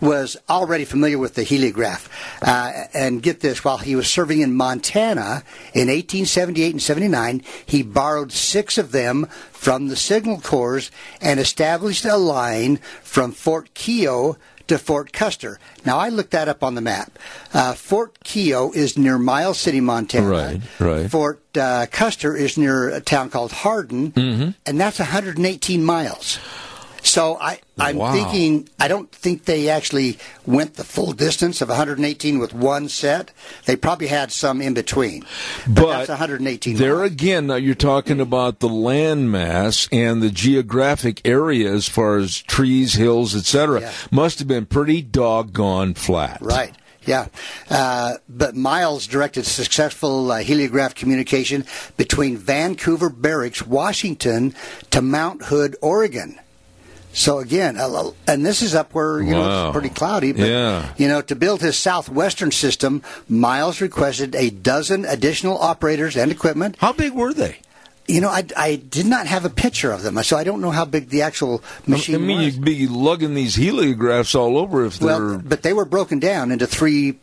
was 0.00 0.36
already 0.48 0.84
familiar 0.84 1.18
with 1.18 1.34
the 1.34 1.42
heliograph. 1.42 2.08
Uh, 2.42 2.84
and 2.94 3.22
get 3.22 3.40
this, 3.40 3.64
while 3.64 3.78
he 3.78 3.96
was 3.96 4.08
serving 4.08 4.40
in 4.40 4.54
Montana 4.54 5.42
in 5.74 5.88
1878 5.88 6.70
and 6.72 6.82
79, 6.82 7.42
he 7.64 7.82
borrowed 7.82 8.32
six 8.32 8.78
of 8.78 8.92
them 8.92 9.26
from 9.52 9.88
the 9.88 9.96
Signal 9.96 10.40
Corps 10.40 10.90
and 11.20 11.40
established 11.40 12.04
a 12.04 12.16
line 12.16 12.76
from 13.02 13.32
Fort 13.32 13.72
Keogh 13.74 14.36
to 14.68 14.78
Fort 14.78 15.12
Custer. 15.12 15.60
Now, 15.84 15.98
I 15.98 16.08
looked 16.08 16.32
that 16.32 16.48
up 16.48 16.64
on 16.64 16.74
the 16.74 16.80
map. 16.80 17.16
Uh, 17.54 17.72
Fort 17.74 18.18
Keogh 18.24 18.72
is 18.72 18.98
near 18.98 19.16
Miles 19.16 19.60
City, 19.60 19.80
Montana. 19.80 20.28
Right, 20.28 20.60
right. 20.80 21.08
Fort 21.10 21.40
uh, 21.56 21.86
Custer 21.90 22.34
is 22.36 22.58
near 22.58 22.88
a 22.88 23.00
town 23.00 23.30
called 23.30 23.52
Hardin, 23.52 24.10
Mm-hmm. 24.10 24.50
and 24.66 24.80
that's 24.80 24.98
118 24.98 25.84
miles. 25.84 26.40
So 27.06 27.38
I, 27.40 27.60
I'm 27.78 27.96
Wow. 27.96 28.12
thinking, 28.12 28.68
I 28.80 28.88
don't 28.88 29.10
think 29.12 29.44
they 29.44 29.68
actually 29.68 30.18
went 30.44 30.74
the 30.74 30.84
full 30.84 31.12
distance 31.12 31.60
of 31.60 31.68
118 31.68 32.38
with 32.38 32.52
one 32.52 32.88
set. 32.88 33.30
They 33.64 33.76
probably 33.76 34.08
had 34.08 34.32
some 34.32 34.60
in 34.60 34.74
between. 34.74 35.22
But, 35.66 35.74
But 35.82 35.96
that's 35.98 36.08
118 36.08 36.76
there 36.76 36.96
miles. 36.96 37.10
again, 37.12 37.46
now 37.46 37.54
you're 37.54 37.74
talking 37.76 38.20
about 38.20 38.58
the 38.60 38.68
land 38.68 39.30
mass 39.30 39.88
and 39.92 40.20
the 40.22 40.30
geographic 40.30 41.20
area 41.24 41.72
as 41.72 41.88
far 41.88 42.16
as 42.16 42.42
trees, 42.42 42.94
hills, 42.94 43.36
etc. 43.36 43.80
Yeah. 43.82 43.92
Must 44.10 44.38
have 44.40 44.48
been 44.48 44.66
pretty 44.66 45.00
doggone 45.02 45.94
flat. 45.94 46.38
Right. 46.40 46.74
Yeah, 47.04 47.28
uh, 47.70 48.14
but 48.28 48.56
Miles 48.56 49.06
directed 49.06 49.46
successful 49.46 50.32
uh, 50.32 50.40
heliograph 50.42 50.96
communication 50.96 51.64
between 51.96 52.36
Vancouver 52.36 53.08
Barracks, 53.10 53.64
Washington, 53.64 54.56
to 54.90 55.00
Mount 55.00 55.44
Hood, 55.44 55.76
Oregon. 55.80 56.40
So 57.16 57.38
again, 57.38 57.78
and 58.28 58.44
this 58.44 58.60
is 58.60 58.74
up 58.74 58.92
where 58.92 59.22
you 59.22 59.30
know 59.32 59.40
Wow. 59.40 59.66
it's 59.68 59.72
pretty 59.72 59.88
cloudy. 59.88 60.32
But 60.32 60.48
Yeah. 60.48 60.88
you 60.98 61.08
know, 61.08 61.22
to 61.22 61.34
build 61.34 61.62
his 61.62 61.74
southwestern 61.76 62.52
system, 62.52 63.02
Miles 63.26 63.80
requested 63.80 64.34
a 64.34 64.50
dozen 64.50 65.06
additional 65.06 65.56
operators 65.58 66.14
and 66.14 66.30
equipment. 66.30 66.76
How 66.78 66.92
big 66.92 67.14
were 67.14 67.32
they? 67.32 67.56
You 68.06 68.20
know, 68.20 68.28
I, 68.28 68.44
I 68.54 68.76
did 68.76 69.06
not 69.06 69.26
have 69.26 69.46
a 69.46 69.50
picture 69.50 69.90
of 69.92 70.02
them, 70.02 70.22
so 70.22 70.36
I 70.36 70.44
don't 70.44 70.60
know 70.60 70.70
how 70.70 70.84
big 70.84 71.08
the 71.08 71.22
actual 71.22 71.62
machine 71.86 72.14
I 72.16 72.18
mean, 72.18 72.36
was. 72.36 72.54
you'd 72.54 72.64
be 72.64 72.86
lugging 72.86 73.34
these 73.34 73.56
heliographs 73.56 74.34
all 74.38 74.58
over 74.58 74.84
if 74.84 74.98
they're. 74.98 75.08
Well, 75.08 75.42
but 75.42 75.62
they 75.62 75.72
were 75.72 75.86
broken 75.86 76.18
down 76.20 76.52
into 76.52 76.66
three 76.66 77.18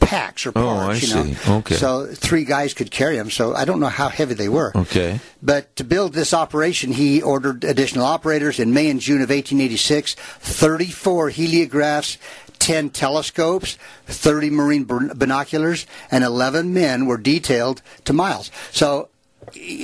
packs 0.00 0.46
or 0.46 0.50
Oh, 0.56 0.62
parts. 0.62 1.02
I 1.02 1.06
you 1.06 1.14
know? 1.14 1.34
see. 1.34 1.50
Okay. 1.52 1.74
So 1.76 2.06
three 2.06 2.44
guys 2.44 2.74
could 2.74 2.90
carry 2.90 3.16
them. 3.16 3.30
So 3.30 3.54
I 3.54 3.64
don't 3.64 3.80
know 3.80 3.88
how 3.88 4.08
heavy 4.08 4.34
they 4.34 4.48
were. 4.48 4.72
Okay. 4.76 5.20
But 5.42 5.74
to 5.76 5.84
build 5.84 6.12
this 6.12 6.32
operation, 6.34 6.92
he 6.92 7.20
ordered 7.22 7.64
additional 7.64 8.04
operators 8.04 8.58
in 8.60 8.72
May 8.72 8.88
and 8.90 9.00
June 9.00 9.22
of 9.22 9.30
1886. 9.30 10.14
34 10.14 11.30
heliographs. 11.30 12.16
10 12.58 12.90
telescopes, 12.90 13.76
30 14.06 14.50
marine 14.50 14.84
binoculars, 14.84 15.84
and 16.12 16.22
11 16.22 16.72
men 16.72 17.06
were 17.06 17.16
detailed 17.16 17.82
to 18.04 18.12
Miles. 18.12 18.52
So, 18.70 19.08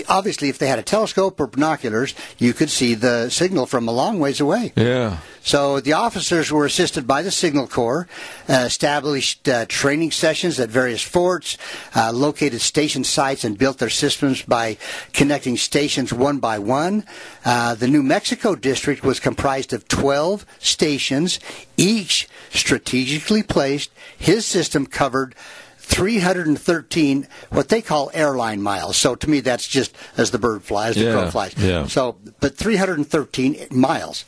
obviously, 0.08 0.48
if 0.48 0.58
they 0.58 0.68
had 0.68 0.78
a 0.78 0.82
telescope 0.82 1.40
or 1.40 1.46
binoculars, 1.46 2.14
you 2.38 2.52
could 2.52 2.70
see 2.70 2.94
the 2.94 3.28
signal 3.30 3.66
from 3.66 3.88
a 3.88 3.92
long 3.92 4.18
ways 4.18 4.40
away. 4.40 4.72
yeah. 4.76 5.18
So 5.48 5.80
the 5.80 5.94
officers 5.94 6.52
were 6.52 6.66
assisted 6.66 7.06
by 7.06 7.22
the 7.22 7.30
Signal 7.30 7.68
Corps, 7.68 8.06
uh, 8.50 8.64
established 8.66 9.48
uh, 9.48 9.64
training 9.64 10.10
sessions 10.10 10.60
at 10.60 10.68
various 10.68 11.00
forts, 11.00 11.56
uh, 11.96 12.12
located 12.12 12.60
station 12.60 13.02
sites, 13.02 13.44
and 13.44 13.56
built 13.56 13.78
their 13.78 13.88
systems 13.88 14.42
by 14.42 14.76
connecting 15.14 15.56
stations 15.56 16.12
one 16.12 16.38
by 16.38 16.58
one. 16.58 17.04
Uh, 17.46 17.75
the 17.75 17.88
New 17.88 18.02
Mexico 18.02 18.56
district 18.56 19.02
was 19.02 19.20
comprised 19.20 19.72
of 19.72 19.88
12 19.88 20.44
stations, 20.58 21.40
each 21.78 22.28
strategically 22.50 23.42
placed. 23.42 23.90
His 24.18 24.44
system 24.44 24.84
covered 24.84 25.34
313 25.88 27.26
what 27.50 27.68
they 27.68 27.83
call 27.83 28.11
airline 28.14 28.62
miles. 28.62 28.97
So 28.97 29.14
to 29.14 29.28
me, 29.28 29.40
that's 29.40 29.66
just 29.66 29.95
as 30.16 30.30
the 30.30 30.38
bird 30.38 30.62
flies, 30.62 30.95
the 30.95 31.04
Yeah, 31.04 31.12
crow 31.12 31.30
flies. 31.30 31.54
yeah. 31.57 31.87
So, 31.87 32.16
but 32.40 32.57
313 32.57 33.66
miles. 33.71 34.25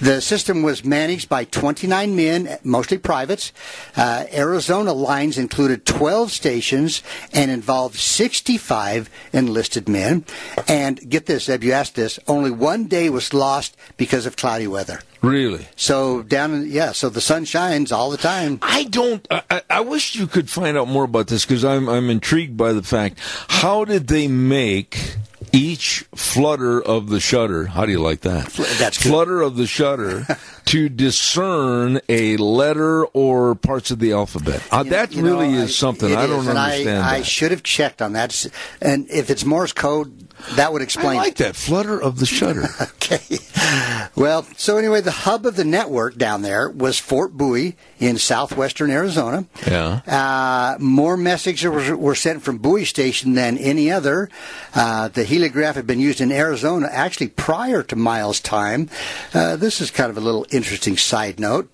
The 0.00 0.20
system 0.20 0.62
was 0.62 0.84
managed 0.84 1.28
by 1.28 1.44
29 1.44 2.14
men, 2.16 2.58
mostly 2.64 2.98
privates. 2.98 3.52
Uh, 3.96 4.24
Arizona 4.32 4.92
lines 4.92 5.38
included 5.38 5.86
12 5.86 6.30
stations 6.32 7.02
and 7.32 7.50
involved 7.50 7.96
65 7.96 9.08
enlisted 9.32 9.88
men. 9.88 10.24
And 10.68 11.08
get 11.08 11.26
this, 11.26 11.48
Eb, 11.48 11.64
you 11.64 11.72
asked 11.72 11.94
this, 11.94 12.18
only 12.26 12.50
one 12.50 12.84
day 12.86 13.08
was 13.10 13.32
lost 13.32 13.76
because 13.96 14.26
of 14.26 14.36
cloudy 14.36 14.66
weather. 14.66 15.00
Really. 15.24 15.66
So 15.76 16.22
down 16.22 16.52
in, 16.54 16.70
yeah, 16.70 16.92
so 16.92 17.08
the 17.08 17.20
sun 17.20 17.44
shines 17.44 17.92
all 17.92 18.10
the 18.10 18.16
time. 18.18 18.58
I 18.62 18.84
don't. 18.84 19.26
I, 19.30 19.62
I- 19.70 19.80
wish 19.80 20.14
you 20.16 20.26
could 20.26 20.48
find 20.50 20.76
out 20.76 20.88
more 20.88 21.04
about 21.04 21.26
this 21.28 21.44
because 21.44 21.64
I'm 21.64 21.88
I'm 21.88 22.10
intrigued 22.10 22.56
by 22.56 22.72
the 22.72 22.82
fact. 22.82 23.18
How 23.48 23.84
did 23.84 24.08
they 24.08 24.28
make 24.28 25.16
each 25.52 26.04
flutter 26.14 26.82
of 26.82 27.08
the 27.10 27.20
shutter? 27.20 27.66
How 27.66 27.86
do 27.86 27.92
you 27.92 28.00
like 28.00 28.22
that? 28.22 28.46
that's 28.78 29.00
good. 29.02 29.10
flutter 29.10 29.40
of 29.42 29.56
the 29.56 29.66
shutter 29.66 30.26
to 30.66 30.88
discern 30.88 32.00
a 32.08 32.36
letter 32.38 33.04
or 33.06 33.54
parts 33.54 33.90
of 33.90 33.98
the 34.00 34.12
alphabet. 34.12 34.62
Uh, 34.72 34.82
You- 34.84 34.90
that 34.90 35.14
know, 35.14 35.22
really 35.22 35.48
I- 35.58 35.62
is 35.62 35.76
something 35.76 36.14
I 36.14 36.26
don't 36.26 36.40
is, 36.40 36.48
understand. 36.48 37.04
I, 37.04 37.16
I 37.16 37.22
should 37.22 37.50
have 37.52 37.62
checked 37.62 38.02
on 38.02 38.14
that. 38.14 38.46
And 38.80 39.08
if 39.10 39.30
it's 39.30 39.44
Morse 39.44 39.72
code, 39.72 40.26
that 40.52 40.72
would 40.72 40.82
explain. 40.82 41.16
I 41.18 41.22
like 41.22 41.32
it. 41.32 41.38
that 41.38 41.56
flutter 41.56 42.00
of 42.00 42.18
the 42.18 42.26
shutter. 42.26 42.64
Okay. 43.04 43.38
Well, 44.16 44.46
so 44.56 44.78
anyway, 44.78 45.02
the 45.02 45.10
hub 45.10 45.44
of 45.44 45.56
the 45.56 45.64
network 45.64 46.16
down 46.16 46.40
there 46.40 46.70
was 46.70 46.98
Fort 46.98 47.32
Bowie 47.36 47.76
in 47.98 48.16
southwestern 48.16 48.90
Arizona. 48.90 49.46
Yeah. 49.66 50.00
Uh, 50.06 50.78
more 50.80 51.16
messages 51.18 51.64
were, 51.64 51.96
were 51.96 52.14
sent 52.14 52.42
from 52.42 52.58
Bowie 52.58 52.86
Station 52.86 53.34
than 53.34 53.58
any 53.58 53.90
other. 53.90 54.30
Uh, 54.74 55.08
the 55.08 55.24
heliograph 55.24 55.74
had 55.74 55.86
been 55.86 56.00
used 56.00 56.20
in 56.22 56.32
Arizona 56.32 56.88
actually 56.90 57.28
prior 57.28 57.82
to 57.82 57.96
Miles' 57.96 58.40
time. 58.40 58.88
Uh, 59.34 59.56
this 59.56 59.80
is 59.82 59.90
kind 59.90 60.08
of 60.10 60.16
a 60.16 60.20
little 60.20 60.46
interesting 60.50 60.96
side 60.96 61.38
note. 61.38 61.70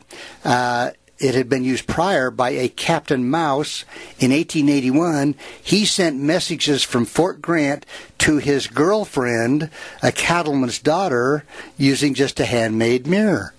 It 1.20 1.34
had 1.34 1.50
been 1.50 1.64
used 1.64 1.86
prior 1.86 2.30
by 2.30 2.50
a 2.50 2.68
Captain 2.68 3.28
Mouse 3.28 3.84
in 4.18 4.30
1881. 4.32 5.34
He 5.62 5.84
sent 5.84 6.18
messages 6.18 6.82
from 6.82 7.04
Fort 7.04 7.42
Grant 7.42 7.84
to 8.18 8.38
his 8.38 8.66
girlfriend, 8.66 9.68
a 10.02 10.12
cattleman's 10.12 10.78
daughter, 10.78 11.44
using 11.76 12.14
just 12.14 12.40
a 12.40 12.46
handmade 12.46 13.06
mirror. 13.06 13.52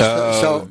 Uh, 0.00 0.32
so 0.40 0.70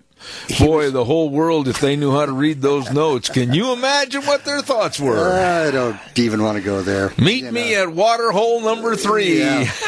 Boy, 0.60 0.90
the 0.90 1.06
whole 1.06 1.30
world, 1.30 1.68
if 1.68 1.80
they 1.80 1.96
knew 1.96 2.12
how 2.12 2.26
to 2.26 2.32
read 2.32 2.62
those 2.62 2.92
notes, 2.92 3.30
can 3.30 3.54
you 3.54 3.72
imagine 3.74 4.24
what 4.24 4.44
their 4.44 4.62
thoughts 4.62 5.00
were? 5.00 5.30
I 5.40 5.70
don't 5.72 6.00
even 6.18 6.42
want 6.42 6.58
to 6.58 6.64
go 6.64 6.82
there. 6.82 7.14
Meet 7.20 7.44
You 7.46 7.52
me 7.52 7.74
know. 7.74 7.84
at 7.84 7.92
waterhole 7.94 8.62
number 8.62 8.96
three. 8.96 9.40
Yeah. 9.40 9.70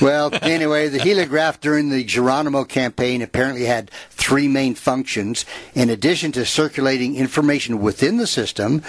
Well, 0.00 0.30
anyway, 0.42 0.88
the 0.88 0.98
heliograph 0.98 1.60
during 1.60 1.90
the 1.90 2.04
Geronimo 2.04 2.64
campaign 2.64 3.22
apparently 3.22 3.64
had 3.64 3.90
three 4.10 4.48
main 4.48 4.74
functions. 4.74 5.44
In 5.74 5.90
addition 5.90 6.32
to 6.32 6.44
circulating 6.44 7.16
information 7.16 7.80
within 7.80 8.16
the 8.16 8.26
system, 8.26 8.82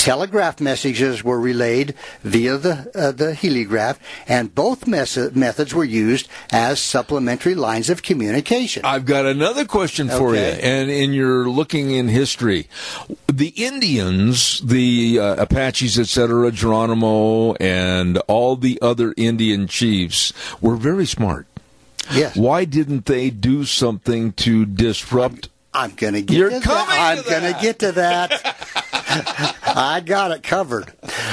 telegraph 0.00 0.60
messages 0.60 1.22
were 1.22 1.38
relayed 1.38 1.94
via 2.24 2.56
the 2.56 2.90
uh, 2.94 3.12
the 3.12 3.32
heliograph, 3.32 3.98
and 4.26 4.54
both 4.54 4.86
mes- 4.86 5.30
methods 5.34 5.74
were 5.74 5.84
used 5.84 6.26
as 6.50 6.80
supplementary 6.80 7.54
lines 7.54 7.90
of 7.90 8.02
communication. 8.02 8.82
I've 8.84 9.04
got 9.04 9.26
another 9.26 9.66
question 9.66 10.08
for 10.08 10.30
Okay. 10.30 10.56
you. 10.56 10.60
And 10.62 10.90
in 10.90 11.12
your 11.12 11.48
looking 11.50 11.90
in 11.90 12.08
history, 12.08 12.66
the 13.30 13.48
Indians, 13.56 14.60
the 14.60 15.18
uh, 15.20 15.42
Apaches, 15.42 15.98
etc., 15.98 16.50
Geronimo, 16.50 17.52
and 17.54 18.16
all 18.26 18.56
the 18.56 18.78
other 18.80 19.12
Indian 19.18 19.66
chiefs 19.66 20.32
were 20.62 20.76
very 20.76 21.06
smart. 21.06 21.46
yes, 22.10 22.34
Why 22.36 22.64
didn't 22.64 23.04
they 23.04 23.28
do 23.30 23.64
something 23.66 24.32
to 24.44 24.64
disrupt? 24.64 25.48
I'm 25.72 25.92
going 25.94 26.14
to 26.14 26.22
get 26.22 26.36
You're 26.36 26.60
coming. 26.60 26.86
I'm 26.88 27.22
going 27.22 27.52
to 27.54 27.58
get 27.60 27.78
to 27.80 27.92
that. 27.92 28.56
I 29.10 30.02
got 30.04 30.30
it 30.30 30.42
covered. 30.42 30.92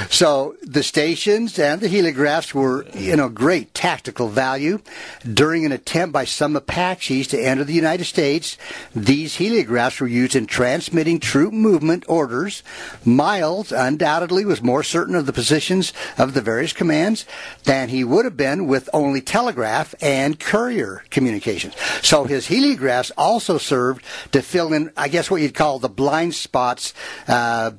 So 0.09 0.55
the 0.61 0.83
stations 0.83 1.59
and 1.59 1.81
the 1.81 1.87
heliographs 1.87 2.53
were, 2.53 2.85
you 2.93 3.15
know, 3.15 3.29
great 3.29 3.73
tactical 3.73 4.27
value. 4.27 4.79
During 5.21 5.65
an 5.65 5.71
attempt 5.71 6.13
by 6.13 6.25
some 6.25 6.55
Apaches 6.55 7.27
to 7.27 7.39
enter 7.39 7.63
the 7.63 7.73
United 7.73 8.05
States, 8.05 8.57
these 8.95 9.37
heliographs 9.37 9.99
were 9.99 10.07
used 10.07 10.35
in 10.35 10.47
transmitting 10.47 11.19
troop 11.19 11.53
movement 11.53 12.05
orders. 12.07 12.63
Miles 13.05 13.71
undoubtedly 13.71 14.45
was 14.45 14.61
more 14.61 14.83
certain 14.83 15.15
of 15.15 15.25
the 15.25 15.33
positions 15.33 15.93
of 16.17 16.33
the 16.33 16.41
various 16.41 16.73
commands 16.73 17.25
than 17.63 17.89
he 17.89 18.03
would 18.03 18.25
have 18.25 18.37
been 18.37 18.67
with 18.67 18.89
only 18.93 19.21
telegraph 19.21 19.93
and 20.01 20.39
courier 20.39 21.03
communications. 21.09 21.75
So 22.01 22.23
his 22.23 22.47
heliographs 22.47 23.11
also 23.17 23.57
served 23.57 24.03
to 24.31 24.41
fill 24.41 24.73
in, 24.73 24.91
I 24.97 25.07
guess, 25.07 25.29
what 25.29 25.41
you'd 25.41 25.53
call 25.53 25.79
the 25.79 25.89
blind 25.89 26.35
spots. 26.35 26.93
Uh, 27.27 27.71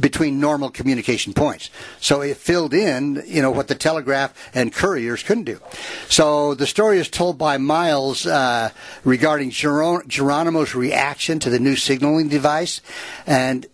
between 0.00 0.40
normal 0.40 0.70
communication 0.70 1.32
points. 1.32 1.70
So 2.00 2.20
it 2.20 2.36
filled 2.36 2.74
in, 2.74 3.22
you 3.26 3.42
know, 3.42 3.50
what 3.50 3.68
the 3.68 3.74
telegraph 3.74 4.32
and 4.54 4.72
couriers 4.72 5.22
couldn't 5.22 5.44
do. 5.44 5.60
So 6.08 6.54
the 6.54 6.66
story 6.66 6.98
is 6.98 7.08
told 7.08 7.38
by 7.38 7.58
Miles 7.58 8.26
uh, 8.26 8.70
regarding 9.04 9.50
Geron- 9.50 10.06
Geronimo's 10.06 10.74
reaction 10.74 11.38
to 11.40 11.50
the 11.50 11.60
new 11.60 11.76
signaling 11.76 12.28
device, 12.28 12.80
and 13.26 13.66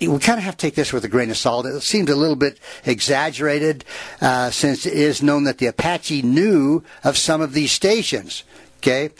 we 0.00 0.18
kind 0.18 0.38
of 0.38 0.44
have 0.44 0.56
to 0.56 0.66
take 0.66 0.74
this 0.74 0.92
with 0.92 1.04
a 1.04 1.08
grain 1.08 1.30
of 1.30 1.36
salt. 1.36 1.66
It 1.66 1.82
seems 1.82 2.08
a 2.08 2.16
little 2.16 2.36
bit 2.36 2.58
exaggerated, 2.86 3.84
uh, 4.20 4.50
since 4.50 4.86
it 4.86 4.94
is 4.94 5.22
known 5.22 5.44
that 5.44 5.58
the 5.58 5.66
Apache 5.66 6.22
knew 6.22 6.82
of 7.04 7.18
some 7.18 7.40
of 7.40 7.52
these 7.52 7.72
stations. 7.72 8.44
Okay, 8.78 9.10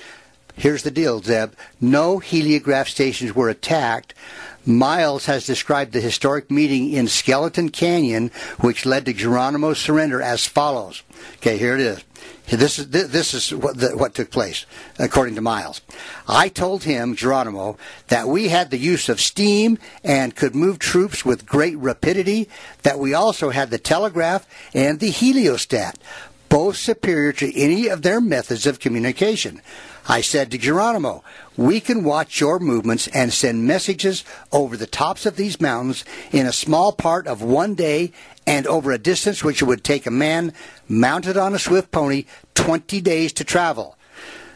here's 0.61 0.83
the 0.83 0.90
deal, 0.90 1.21
Zeb. 1.21 1.52
No 1.81 2.19
heliograph 2.19 2.88
stations 2.88 3.35
were 3.35 3.49
attacked. 3.49 4.14
Miles 4.67 5.26
has 5.26 5.47
described 5.47 5.93
the 5.93 6.00
historic 6.00 6.50
meeting 6.50 6.93
in 6.93 7.09
Skeleton 7.09 7.71
Canyon, 7.71 8.31
which 8.61 8.85
led 8.85 9.07
to 9.07 9.12
Geronimo's 9.12 9.79
surrender, 9.79 10.21
as 10.21 10.47
follows. 10.47 11.02
Okay, 11.37 11.57
here 11.57 11.75
it 11.75 11.81
is. 11.81 12.05
This 12.49 12.81
is 12.81 12.88
this 12.90 13.33
is 13.33 13.55
what, 13.55 13.76
the, 13.79 13.97
what 13.97 14.14
took 14.14 14.31
place, 14.31 14.67
according 14.99 15.37
to 15.37 15.40
Miles. 15.40 15.81
I 16.26 16.49
told 16.49 16.83
him, 16.83 17.14
Geronimo, 17.14 17.79
that 18.09 18.26
we 18.26 18.49
had 18.49 18.71
the 18.71 18.79
use 18.79 19.09
of 19.09 19.21
steam 19.21 19.79
and 20.02 20.35
could 20.35 20.55
move 20.55 20.81
troops 20.81 21.25
with 21.25 21.47
great 21.47 21.76
rapidity. 21.79 22.49
That 22.83 22.99
we 22.99 23.14
also 23.14 23.50
had 23.50 23.71
the 23.71 23.79
telegraph 23.79 24.49
and 24.75 24.99
the 24.99 25.11
heliostat, 25.11 25.95
both 26.49 26.76
superior 26.76 27.33
to 27.35 27.57
any 27.57 27.87
of 27.87 28.02
their 28.02 28.21
methods 28.21 28.67
of 28.67 28.81
communication. 28.81 29.62
I 30.11 30.23
said 30.23 30.50
to 30.50 30.59
Geronimo, 30.59 31.23
we 31.57 31.79
can 31.81 32.02
watch 32.02 32.40
your 32.40 32.59
movements 32.59 33.07
and 33.09 33.33
send 33.33 33.64
messages 33.64 34.25
over 34.50 34.76
the 34.76 34.88
tops 34.88 35.25
of 35.25 35.37
these 35.37 35.61
mountains 35.61 36.05
in 36.33 36.47
a 36.47 36.52
small 36.52 36.90
part 36.93 37.29
of 37.29 37.43
one 37.43 37.76
day 37.76 38.11
and 38.45 38.67
over 38.67 38.90
a 38.90 38.99
distance 38.99 39.45
which 39.45 39.62
it 39.62 39.67
would 39.67 39.85
take 39.85 40.07
a 40.07 40.11
man 40.11 40.52
mounted 40.88 41.37
on 41.37 41.55
a 41.55 41.61
swift 41.61 41.93
pony 41.93 42.25
20 42.55 43.00
days 43.00 43.33
to 43.35 43.45
travel. 43.45 43.97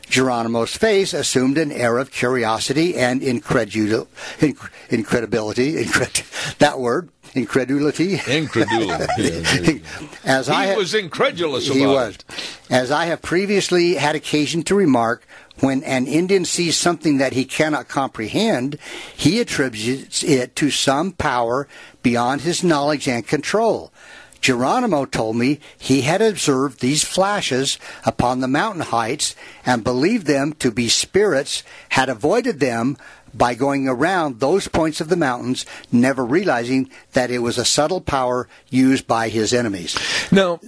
Geronimo's 0.08 0.76
face 0.76 1.14
assumed 1.14 1.56
an 1.56 1.70
air 1.73 1.99
of 1.99 2.11
curiosity 2.11 2.96
and 2.96 3.23
incredul- 3.23 4.08
inc- 4.38 4.70
incredibility. 4.90 5.75
Incred- 5.84 6.58
that 6.58 6.78
word, 6.78 7.08
incredulity. 7.34 8.20
Incredulity. 8.26 9.82
As 10.25 10.46
he 10.49 10.52
I 10.52 10.76
was 10.76 10.94
incredulous 10.94 11.66
about 11.68 11.76
he 11.78 11.87
was. 11.87 12.14
it. 12.16 12.25
As 12.70 12.90
I 12.90 13.06
have 13.06 13.23
previously 13.23 13.94
had 13.94 14.14
occasion 14.14 14.62
to 14.64 14.75
remark, 14.75 15.26
when 15.61 15.82
an 15.84 16.06
Indian 16.06 16.44
sees 16.44 16.76
something 16.76 17.18
that 17.18 17.32
he 17.32 17.44
cannot 17.44 17.88
comprehend, 17.88 18.78
he 19.16 19.40
attributes 19.40 20.23
it 20.23 20.56
to 20.56 20.70
some 20.70 21.12
power 21.12 21.68
beyond 22.02 22.40
his 22.40 22.64
knowledge 22.64 23.08
and 23.08 23.26
control. 23.26 23.92
Geronimo 24.40 25.06
told 25.06 25.37
me 25.37 25.58
he 25.78 26.02
had 26.02 26.20
observed 26.20 26.80
these 26.80 27.02
flashes 27.02 27.78
upon 28.04 28.40
the 28.40 28.49
mountain 28.49 28.82
heights 28.82 29.34
and 29.64 29.82
believed 29.82 30.26
them 30.26 30.52
to 30.58 30.70
be 30.70 30.88
spirits, 30.88 31.62
had 31.90 32.11
avoided 32.11 32.61
them 32.61 32.99
by 33.36 33.54
going 33.54 33.88
around 33.88 34.40
those 34.40 34.68
points 34.68 35.00
of 35.00 35.08
the 35.08 35.16
mountains, 35.16 35.66
never 35.90 36.24
realizing 36.24 36.90
that 37.12 37.30
it 37.30 37.40
was 37.40 37.58
a 37.58 37.64
subtle 37.64 38.00
power 38.00 38.48
used 38.70 39.06
by 39.06 39.28
his 39.28 39.52
enemies. 39.52 39.96
Now, 40.30 40.60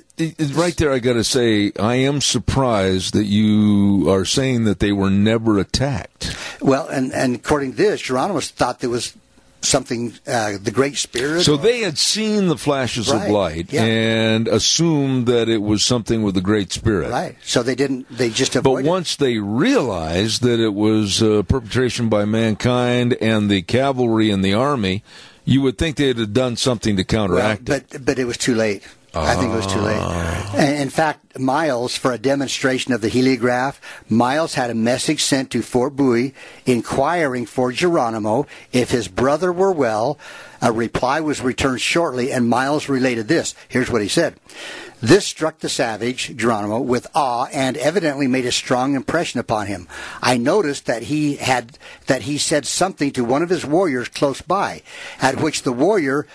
right 0.53 0.77
there, 0.77 0.93
I 0.93 0.99
got 0.99 1.15
to 1.15 1.25
say, 1.25 1.73
I 1.79 1.97
am 1.97 2.21
surprised 2.21 3.15
that 3.15 3.25
you 3.25 4.11
are 4.11 4.25
saying 4.25 4.65
that 4.65 4.81
they 4.81 4.93
were 4.93 5.11
never 5.11 5.59
attacked. 5.59 6.37
Well, 6.61 6.89
and, 6.89 7.13
and 7.13 7.37
according 7.37 7.73
to 7.73 7.77
this, 7.77 8.01
Geronimo 8.01 8.41
thought 8.41 8.81
there 8.81 8.91
was 8.91 9.17
something, 9.67 10.15
uh, 10.27 10.59
the 10.61 10.71
Great 10.71 10.97
Spirit. 10.97 11.43
So 11.43 11.57
they 11.57 11.81
had 11.81 11.99
seen 11.99 12.49
the 12.49 12.57
flashes 12.57 13.11
of 13.11 13.29
light 13.29 13.73
yeah. 13.73 13.85
and 13.85 14.49
assumed 14.49 15.27
that 15.27 15.49
it 15.49 15.63
was 15.63 15.85
something 15.85 16.23
with 16.23 16.35
the 16.35 16.41
Great 16.41 16.73
Spirit. 16.73 17.11
Right. 17.11 17.37
So 17.45 17.63
they 17.63 17.75
didn't, 17.75 18.09
they 18.11 18.31
just 18.31 18.61
But 18.63 18.85
once 18.85 19.17
they 19.17 19.39
realized 19.39 20.43
that 20.43 20.61
it 20.61 20.75
was 20.75 21.23
uh, 21.23 21.43
perpetration 21.43 22.09
by 22.09 22.25
mankind 22.25 23.17
and 23.21 23.51
the 23.51 23.63
cavalry 23.63 24.31
and 24.31 24.45
the 24.45 24.55
army, 24.55 25.03
you 25.45 25.63
would 25.63 25.79
think 25.79 25.97
they'd 25.97 26.19
have 26.19 26.33
done 26.33 26.57
something 26.57 26.97
to 26.97 27.03
Well, 27.03 27.07
counteract 27.29 27.69
it. 27.69 27.87
but 27.91 28.05
but 28.05 28.19
it 28.19 28.25
was 28.25 28.37
too 28.37 28.55
late. 28.55 28.83
I 29.15 29.35
think 29.35 29.53
it 29.53 29.57
was 29.57 29.67
too 29.67 29.81
late. 29.81 29.99
Ah. 29.99 30.55
And 30.57 30.83
in 30.83 30.91
fact, 30.91 31.39
Miles, 31.39 31.97
for 31.97 32.13
a 32.13 32.19
demonstration 32.19 32.93
of 32.93 33.01
the 33.01 33.09
heliograph, 33.09 33.77
Miles 34.09 34.55
had 34.55 34.71
a 34.71 34.75
message 34.75 35.23
sent 35.23 35.51
to 35.51 35.63
Fort 35.63 35.97
Bowie 35.97 36.35
inquiring 36.65 37.47
for 37.47 37.73
Geronimo 37.73 38.47
if 38.73 38.91
his 38.91 39.09
brother 39.09 39.53
were 39.53 39.73
well. 39.73 40.19
A 40.63 40.73
reply 40.73 41.21
was 41.21 41.41
returned 41.41 41.81
shortly, 41.81 42.33
and 42.33 42.49
Miles 42.49 42.89
related 42.89 43.29
this. 43.29 43.55
Here's 43.69 43.91
what 43.91 44.03
he 44.03 44.09
said. 44.09 44.37
This 45.01 45.27
struck 45.27 45.59
the 45.59 45.69
savage, 45.69 46.35
Geronimo, 46.37 46.81
with 46.81 47.07
awe 47.15 47.47
and 47.53 47.77
evidently 47.77 48.27
made 48.27 48.47
a 48.47 48.53
strong 48.53 48.95
impression 48.95 49.39
upon 49.39 49.67
him. 49.67 49.89
I 50.23 50.39
noticed 50.39 50.87
that 50.87 51.05
he 51.05 51.37
had 51.37 51.79
that 52.07 52.23
he 52.23 52.39
said 52.39 52.67
something 52.67 53.11
to 53.13 53.25
one 53.25 53.43
of 53.43 53.51
his 53.51 53.67
warriors 53.67 54.09
close 54.09 54.41
by, 54.41 54.83
at 55.21 55.41
which 55.41 55.63
the 55.63 55.73
warrior 55.73 56.27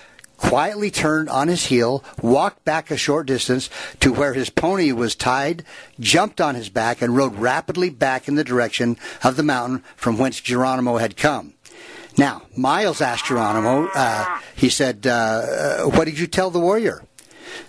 quietly 0.41 0.89
turned 0.91 1.29
on 1.29 1.47
his 1.47 1.65
heel, 1.67 2.03
walked 2.21 2.65
back 2.65 2.89
a 2.91 2.97
short 2.97 3.27
distance 3.27 3.69
to 3.99 4.11
where 4.11 4.33
his 4.33 4.49
pony 4.49 4.91
was 4.91 5.15
tied, 5.15 5.63
jumped 5.99 6.41
on 6.41 6.55
his 6.55 6.69
back, 6.69 7.01
and 7.01 7.15
rode 7.15 7.35
rapidly 7.35 7.89
back 7.89 8.27
in 8.27 8.35
the 8.35 8.43
direction 8.43 8.97
of 9.23 9.35
the 9.37 9.43
mountain 9.43 9.83
from 9.95 10.17
whence 10.17 10.41
Geronimo 10.41 10.97
had 10.97 11.15
come. 11.15 11.53
Now, 12.17 12.41
Miles 12.57 12.99
asked 13.01 13.25
Geronimo, 13.27 13.87
uh, 13.93 14.39
he 14.55 14.69
said, 14.69 15.07
uh, 15.07 15.83
What 15.85 16.05
did 16.05 16.19
you 16.19 16.27
tell 16.27 16.49
the 16.49 16.59
warrior? 16.59 17.03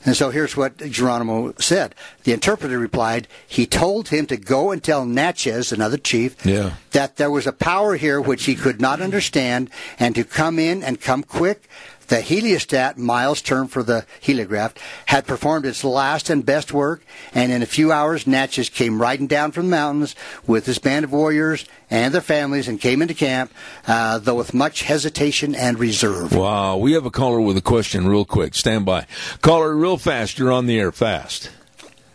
And 0.05 0.17
so 0.17 0.31
here's 0.31 0.57
what 0.57 0.77
Geronimo 0.79 1.55
said. 1.59 1.95
The 2.25 2.33
interpreter 2.33 2.79
replied, 2.79 3.27
He 3.47 3.67
told 3.67 4.09
him 4.09 4.27
to 4.27 4.37
go 4.37 4.71
and 4.71 4.83
tell 4.83 5.05
Natchez, 5.05 5.73
another 5.73 5.97
chief, 5.99 6.37
Yeah. 6.47 6.75
that 6.93 7.17
there 7.17 7.31
was 7.31 7.47
a 7.47 7.53
power 7.53 7.97
here 7.97 8.21
which 8.21 8.45
he 8.45 8.55
could 8.55 8.81
not 8.81 9.01
understand, 9.01 9.71
and 9.99 10.15
to 10.15 10.25
come 10.25 10.59
in 10.59 10.83
and 10.83 11.01
come 11.01 11.23
quick. 11.23 11.69
The 12.09 12.17
heliostat, 12.17 12.97
Miles' 12.97 13.43
term 13.43 13.69
for 13.69 13.83
the 13.83 14.05
heliograph, 14.21 14.77
had 15.07 15.27
performed 15.27 15.67
its 15.67 15.85
last 15.85 16.31
and 16.31 16.45
best 16.45 16.73
work, 16.73 17.05
and 17.35 17.53
in 17.53 17.63
a 17.63 17.67
few 17.67 17.93
hours, 17.93 18.27
Natchez 18.27 18.69
came 18.69 19.01
riding 19.01 19.27
down 19.27 19.53
from 19.53 19.67
the 19.67 19.77
mountains 19.77 20.15
with 20.47 20.67
his 20.67 20.79
band 20.79 21.05
of 21.05 21.13
warriors 21.13 21.65
and 21.91 22.13
their 22.13 22.21
families 22.21 22.69
and 22.69 22.81
came 22.81 23.03
into 23.03 23.15
camp, 23.15 23.53
uh, 23.87 24.19
though 24.19 24.35
with 24.35 24.55
much 24.55 24.83
hesitation 24.83 25.55
and 25.55 25.79
reserve. 25.79 26.35
Wow, 26.35 26.77
we 26.77 26.93
have 26.93 27.07
a 27.07 27.11
caller 27.11 27.41
with 27.41 27.57
a 27.57 27.63
question 27.63 28.09
real 28.09 28.25
quick. 28.25 28.55
Stand 28.55 28.85
by. 28.85 29.07
Caller, 29.41 29.75
real 29.75 29.97
fast. 29.99 30.39
You're 30.39 30.53
on 30.53 30.67
the 30.67 30.79
air 30.79 30.93
fast. 30.93 31.51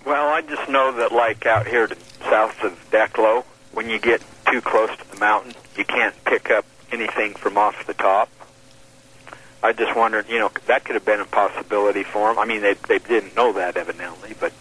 Well, 0.06 0.30
I 0.30 0.42
just 0.42 0.70
know 0.70 0.92
that, 0.94 1.12
like 1.12 1.46
out 1.46 1.68
here 1.68 1.88
to 1.88 1.96
south 2.30 2.64
of 2.64 2.74
Declo, 2.92 3.44
when 3.74 3.90
you 3.90 4.00
get 4.00 4.22
too 4.50 4.62
close 4.62 4.90
to 4.98 5.12
the 5.12 5.20
mountain, 5.20 5.54
you 5.76 5.84
can't 5.84 6.16
pick 6.26 6.50
up 6.50 6.66
anything 6.92 7.34
from 7.34 7.58
off 7.58 7.86
the 7.86 7.94
top. 7.94 8.30
I 9.64 9.74
just 9.74 9.96
wondered, 9.96 10.28
you 10.30 10.40
know, 10.40 10.52
that 10.68 10.84
could 10.86 10.96
have 10.96 11.06
been 11.06 11.20
a 11.20 11.26
possibility 11.26 12.04
for 12.04 12.28
them. 12.30 12.40
I 12.40 12.46
mean, 12.46 12.62
they 12.62 12.74
they 12.88 13.00
didn't 13.00 13.36
know 13.36 13.54
that 13.54 13.76
evidently, 13.78 14.34
but 14.40 14.54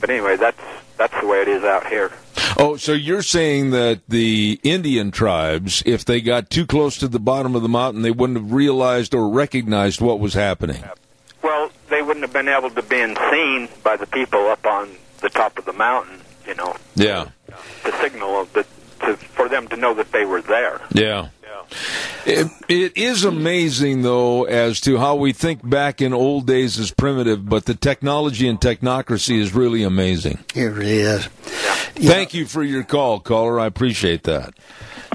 but 0.00 0.10
anyway, 0.10 0.36
that's 0.36 0.60
that's 0.96 1.18
the 1.20 1.26
way 1.26 1.40
it 1.42 1.48
is 1.48 1.64
out 1.64 1.86
here. 1.86 2.12
Oh, 2.56 2.76
so 2.76 2.92
you're 2.92 3.22
saying 3.22 3.70
that 3.70 4.00
the 4.08 4.60
Indian 4.62 5.10
tribes, 5.10 5.82
if 5.86 6.04
they 6.04 6.20
got 6.20 6.50
too 6.50 6.66
close 6.66 6.96
to 6.98 7.08
the 7.08 7.18
bottom 7.18 7.56
of 7.56 7.62
the 7.62 7.68
mountain, 7.68 8.02
they 8.02 8.10
wouldn't 8.12 8.38
have 8.38 8.52
realized 8.52 9.14
or 9.14 9.28
recognized 9.28 10.00
what 10.00 10.20
was 10.20 10.34
happening? 10.34 10.84
Well, 11.42 11.70
they 11.90 12.02
wouldn't 12.02 12.24
have 12.24 12.32
been 12.32 12.48
able 12.48 12.70
to 12.70 12.82
been 12.82 13.16
seen 13.30 13.68
by 13.82 13.96
the 13.96 14.06
people 14.06 14.46
up 14.48 14.64
on 14.66 14.90
the 15.20 15.30
top 15.30 15.58
of 15.58 15.64
the 15.64 15.72
mountain, 15.72 16.20
you 16.46 16.54
know, 16.54 16.76
Yeah. 16.94 17.28
to 17.84 17.92
signal 18.00 18.44
that 18.52 18.66
to 19.00 19.16
for 19.16 19.48
them 19.48 19.66
to 19.68 19.76
know 19.76 19.94
that 19.94 20.12
they 20.12 20.24
were 20.24 20.40
there. 20.42 20.80
Yeah. 20.92 21.28
It, 22.26 22.48
it 22.68 22.96
is 22.96 23.24
amazing, 23.24 24.02
though, 24.02 24.44
as 24.44 24.80
to 24.82 24.98
how 24.98 25.16
we 25.16 25.32
think 25.32 25.68
back 25.68 26.00
in 26.00 26.12
old 26.12 26.46
days 26.46 26.78
as 26.78 26.90
primitive, 26.90 27.48
but 27.48 27.66
the 27.66 27.74
technology 27.74 28.48
and 28.48 28.60
technocracy 28.60 29.38
is 29.38 29.54
really 29.54 29.82
amazing. 29.82 30.38
It 30.54 30.64
really 30.64 31.00
is. 31.00 31.26
Thank 31.26 32.34
you 32.34 32.46
for 32.46 32.62
your 32.62 32.82
call, 32.82 33.20
caller. 33.20 33.60
I 33.60 33.66
appreciate 33.66 34.24
that. 34.24 34.54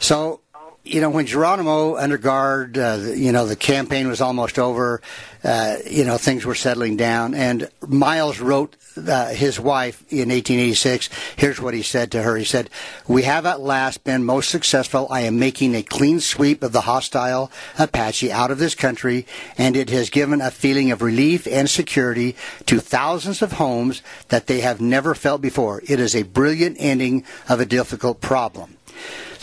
So 0.02 0.41
you 0.84 1.02
know, 1.02 1.10
when 1.10 1.26
Geronimo 1.26 1.98
under 1.98 2.18
guard, 2.18 2.78
uh, 2.78 2.98
you 3.13 3.32
know, 3.32 3.46
the 3.46 3.56
campaign 3.56 4.08
was 4.08 4.22
almost 4.22 4.58
over. 4.58 5.02
Uh, 5.44 5.78
you 5.89 6.04
know, 6.04 6.18
things 6.18 6.46
were 6.46 6.56
settling 6.56 6.98
down, 6.98 7.34
and 7.34 7.70
Miles 7.88 8.39
wrote 8.39 8.76
uh, 8.98 9.30
his 9.30 9.60
wife 9.60 10.02
in 10.10 10.30
1886. 10.30 11.10
Here's 11.38 11.62
what 11.62 11.74
he 11.74 11.82
said 11.82 12.12
to 12.12 12.24
her. 12.24 12.36
He 12.36 12.44
said, 12.44 12.70
"We 13.08 13.24
have 13.24 13.46
at 13.46 13.62
last 13.62 14.04
been 14.04 14.24
most 14.24 14.50
successful. 14.50 15.08
I 15.10 15.22
am 15.22 15.39
making 15.39 15.76
a 15.76 15.84
clean 15.84 16.20
sweep 16.20 16.63
of 16.63 16.72
the 16.72 16.82
hostile 16.82 17.52
Apache 17.78 18.32
out 18.32 18.52
of 18.52 18.58
this 18.58 18.76
country, 18.76 19.26
and 19.58 19.78
it 19.78 19.89
has 19.89 20.10
given 20.10 20.42
a 20.42 20.52
feeling 20.52 20.92
of 20.92 21.02
relief 21.02 21.48
and 21.48 21.70
security 21.70 22.36
to 22.65 22.80
thousands 22.80 23.42
of 23.42 23.54
homes 23.54 24.02
that 24.30 24.48
they 24.48 24.62
have 24.62 24.82
never 24.82 25.15
felt 25.15 25.42
before. 25.42 25.82
It 25.88 26.00
is 26.00 26.15
a 26.15 26.24
brilliant 26.24 26.78
ending 26.80 27.24
of 27.48 27.60
a 27.60 27.65
difficult 27.65 28.22
problem." 28.22 28.79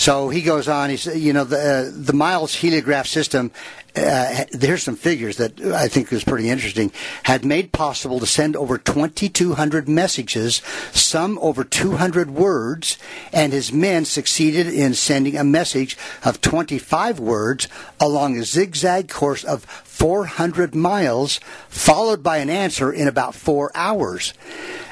So 0.07 0.29
he 0.29 0.41
goes 0.41 0.69
on. 0.69 0.91
He 0.91 0.95
He's, 0.95 1.21
you 1.21 1.33
know, 1.33 1.43
the 1.43 1.59
uh, 1.59 1.91
the 1.93 2.13
Miles 2.13 2.55
heliograph 2.55 3.09
system. 3.09 3.51
Uh, 3.97 4.45
here's 4.53 4.85
some 4.85 4.95
figures 4.95 5.39
that 5.39 5.61
I 5.61 5.89
think 5.89 6.13
is 6.13 6.23
pretty 6.23 6.49
interesting. 6.49 6.93
Had 7.25 7.45
made 7.45 7.73
possible 7.73 8.21
to 8.21 8.27
send 8.27 8.55
over 8.55 8.79
2,200 8.79 9.89
messages, 9.89 10.63
some 10.93 11.41
over 11.41 11.65
200 11.65 12.31
words, 12.31 12.99
and 13.33 13.53
his 13.53 13.73
men 13.73 14.05
succeeded 14.05 14.69
in 14.69 14.95
sending 14.95 15.37
a 15.37 15.43
message 15.43 15.99
of 16.25 16.41
25 16.41 17.19
words 17.19 17.67
along 17.99 18.39
a 18.39 18.45
zigzag 18.45 19.09
course 19.09 19.43
of 19.43 19.65
400 19.65 20.73
miles, 20.73 21.41
followed 21.69 22.23
by 22.23 22.37
an 22.37 22.51
answer 22.51 22.93
in 22.93 23.09
about 23.09 23.35
four 23.35 23.73
hours. 23.75 24.35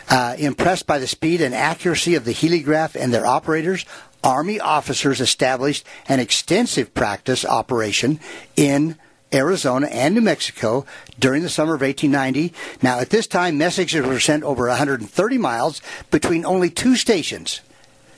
Uh, 0.06 0.34
impressed 0.38 0.86
by 0.86 0.98
the 0.98 1.06
speed 1.06 1.40
and 1.40 1.54
accuracy 1.54 2.14
of 2.14 2.26
the 2.26 2.34
heliograph 2.34 2.94
and 2.94 3.12
their 3.12 3.24
operators, 3.24 3.86
Army 4.24 4.58
officers 4.58 5.20
established 5.20 5.86
an 6.08 6.18
extensive 6.18 6.94
practice 6.94 7.44
operation 7.44 8.18
in 8.56 8.96
Arizona 9.32 9.86
and 9.88 10.14
New 10.14 10.20
Mexico 10.22 10.86
during 11.18 11.42
the 11.42 11.48
summer 11.48 11.74
of 11.74 11.82
1890. 11.82 12.54
Now, 12.82 13.00
at 13.00 13.10
this 13.10 13.26
time, 13.26 13.58
messages 13.58 14.04
were 14.06 14.20
sent 14.20 14.42
over 14.42 14.66
130 14.68 15.38
miles 15.38 15.82
between 16.10 16.44
only 16.44 16.70
two 16.70 16.96
stations 16.96 17.60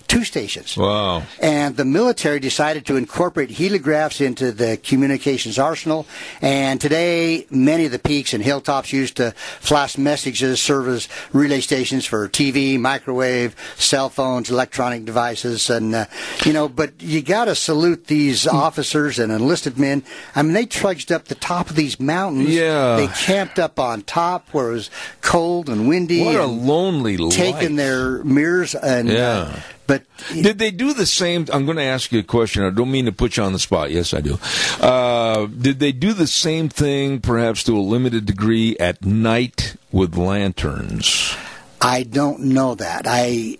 two 0.07 0.25
stations. 0.25 0.77
Wow. 0.77 1.23
And 1.41 1.77
the 1.77 1.85
military 1.85 2.41
decided 2.41 2.87
to 2.87 2.97
incorporate 2.97 3.51
heliographs 3.51 4.21
into 4.25 4.53
the 4.53 4.77
communications 4.79 5.59
arsenal. 5.59 6.07
And 6.41 6.81
today, 6.81 7.47
many 7.51 7.85
of 7.87 7.93
the 7.93 7.99
peaks 7.99 8.33
and 8.33 8.43
hilltops 8.43 8.93
used 8.93 9.17
to 9.19 9.33
flash 9.61 9.99
messages 9.99 10.61
serve 10.61 10.89
as 10.89 11.09
relay 11.33 11.61
stations 11.61 12.05
for 12.07 12.29
TV, 12.29 12.79
microwave, 12.79 13.55
cell 13.77 14.09
phones, 14.09 14.51
electronic 14.51 15.05
devices. 15.05 15.69
And, 15.71 15.95
uh, 15.95 16.07
you 16.45 16.53
know, 16.53 16.69
but 16.69 16.93
you 17.03 17.23
got 17.23 17.47
to 17.47 17.55
salute 17.55 18.07
these 18.07 18.45
Hmm. 18.45 18.57
officers 18.57 19.19
and 19.19 19.33
enlisted 19.33 19.79
men. 19.79 20.03
I 20.35 20.43
mean, 20.43 20.53
they 20.53 20.67
trudged 20.67 21.11
up 21.13 21.27
the 21.27 21.35
top 21.35 21.71
of 21.71 21.77
these 21.77 21.99
mountains. 21.99 22.51
Yeah. 22.51 22.97
They 22.97 23.09
camped 23.09 23.59
up 23.59 23.79
on 23.81 24.03
top 24.03 24.49
where 24.53 24.71
it 24.71 24.73
was 24.75 24.91
cold 25.21 25.69
and 25.69 25.89
windy. 25.89 26.23
What 26.25 26.37
a 26.37 26.47
lonely 26.47 27.17
life. 27.17 27.33
taking 27.35 27.77
their 27.77 28.23
mirrors 28.25 28.75
and. 28.75 29.09
Yeah. 29.09 29.27
Uh, 29.55 29.61
but 29.87 30.03
Did 30.33 30.59
they 30.59 30.71
do 30.71 30.93
the 30.95 31.07
same? 31.07 31.47
I'm 31.53 31.65
going 31.65 31.77
to 31.79 31.83
ask 31.85 32.11
you 32.13 32.19
a 32.21 32.23
question. 32.25 32.65
I 32.65 32.71
don't 32.71 32.91
mean 32.91 33.05
to 33.07 33.13
put 33.13 33.37
you 33.37 33.43
on 33.43 33.53
the 33.53 33.59
spot. 33.59 33.91
Yes, 33.91 34.13
I 34.15 34.21
do. 34.21 34.39
Uh, 34.81 35.47
did 35.47 35.79
they 35.79 35.93
do 35.93 36.13
the 36.13 36.27
same 36.27 36.69
thing, 36.69 37.21
perhaps 37.21 37.63
to 37.65 37.77
a 37.77 37.81
limited 37.81 38.27
degree, 38.27 38.77
at 38.79 39.05
night 39.05 39.77
with 39.93 40.17
lanterns? 40.17 41.37
I 41.81 42.03
don't 42.05 42.41
know 42.41 42.75
that. 42.75 43.03
I, 43.07 43.59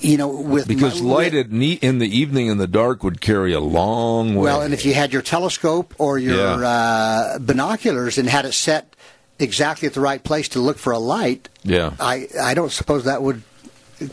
you 0.00 0.16
know, 0.16 0.28
with 0.28 0.66
Because 0.68 1.00
my- 1.02 1.14
light 1.14 1.34
at 1.34 1.50
ne- 1.50 1.72
in 1.82 1.98
the 1.98 2.08
evening 2.18 2.48
in 2.48 2.58
the 2.58 2.66
dark 2.66 3.02
would 3.04 3.20
carry 3.20 3.52
a 3.52 3.60
long 3.60 4.34
way. 4.34 4.44
Well, 4.44 4.62
and 4.62 4.72
if 4.74 4.84
you 4.84 4.94
had 4.94 5.12
your 5.12 5.22
telescope 5.22 5.94
or 5.98 6.18
your 6.18 6.36
Yeah. 6.36 6.68
uh, 6.68 7.38
binoculars 7.38 8.18
and 8.18 8.28
had 8.28 8.44
it 8.46 8.52
set 8.54 8.94
exactly 9.38 9.86
at 9.86 9.94
the 9.94 10.00
right 10.00 10.22
place 10.22 10.48
to 10.50 10.60
look 10.60 10.78
for 10.78 10.92
a 10.92 10.98
light, 10.98 11.48
yeah. 11.62 11.92
I 12.00 12.26
I 12.40 12.54
don't 12.54 12.72
suppose 12.72 13.04
that 13.04 13.22
would 13.22 13.42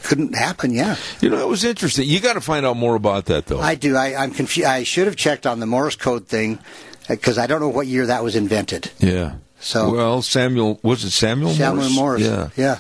couldn't 0.03 0.35
happen. 0.35 0.71
Yeah, 0.73 0.95
You 1.21 1.29
know, 1.29 1.37
it 1.39 1.47
was 1.47 1.63
interesting. 1.63 2.07
You 2.07 2.19
got 2.19 2.33
to 2.33 2.41
find 2.41 2.65
out 2.65 2.77
more 2.77 2.95
about 2.95 3.25
that, 3.25 3.45
though. 3.47 3.59
I 3.59 3.75
do. 3.75 3.95
I, 3.97 4.15
I'm 4.15 4.31
confused. 4.31 4.67
I 4.69 4.83
should 4.83 5.07
have 5.07 5.15
checked 5.15 5.45
on 5.45 5.59
the 5.59 5.65
Morse 5.65 5.95
code 5.95 6.27
thing 6.27 6.57
uh, 6.57 7.15
because 7.15 7.37
I 7.37 7.47
don't 7.47 7.59
know 7.59 7.69
what 7.69 7.87
year 7.87 8.05
that 8.07 8.23
was 8.23 8.35
invented. 8.35 8.91
yeah. 8.99 9.35
So- 9.59 9.93
well, 9.95 10.21
Samuel 10.21 10.77
was 10.83 11.05
it 11.05 11.11
Samuel? 11.11 11.53
Samuel 11.53 11.89
Morse. 11.91 12.21
Yeah. 12.21 12.49
yeah. 12.57 12.79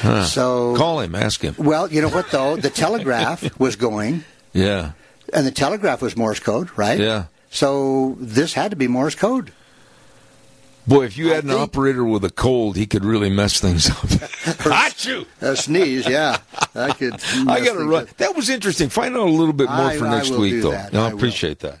Huh. 0.00 0.22
So 0.24 0.76
Call 0.76 1.00
him. 1.00 1.14
Ask 1.16 1.40
him. 1.42 1.56
well, 1.58 1.90
you 1.92 2.00
know 2.00 2.08
what 2.08 2.30
though, 2.30 2.54
the 2.56 2.70
telegraph 2.70 3.58
was 3.58 3.74
going, 3.74 4.22
Yeah. 4.52 4.92
and 5.32 5.44
the 5.44 5.50
telegraph 5.50 6.00
was 6.02 6.16
Morse 6.16 6.38
code, 6.38 6.70
right? 6.76 7.00
Yeah. 7.00 7.24
So 7.50 8.16
this 8.20 8.54
had 8.54 8.70
to 8.70 8.76
be 8.76 8.86
Morse 8.86 9.16
code. 9.16 9.52
Boy, 10.86 11.04
if 11.04 11.16
you 11.16 11.30
I 11.30 11.34
had 11.36 11.44
an 11.44 11.50
think- 11.50 11.60
operator 11.60 12.04
with 12.04 12.24
a 12.24 12.30
cold, 12.30 12.76
he 12.76 12.86
could 12.86 13.04
really 13.04 13.30
mess 13.30 13.60
things 13.60 13.88
up. 13.90 13.96
Achoo! 13.98 15.26
A 15.40 15.54
sneeze, 15.56 16.08
yeah. 16.08 16.38
I 16.74 16.92
could. 16.92 17.14
I 17.48 17.64
got 17.64 17.74
to 17.74 17.84
run. 17.84 18.08
That 18.16 18.34
was 18.34 18.48
interesting. 18.50 18.88
Find 18.88 19.14
out 19.16 19.28
a 19.28 19.30
little 19.30 19.52
bit 19.52 19.68
more 19.68 19.76
I- 19.86 19.96
for 19.96 20.06
I 20.06 20.16
next 20.16 20.30
will 20.30 20.40
week, 20.40 20.62
though. 20.62 20.70
No, 20.92 21.02
I 21.02 21.06
I 21.06 21.08
will. 21.10 21.16
appreciate 21.18 21.60
that. 21.60 21.80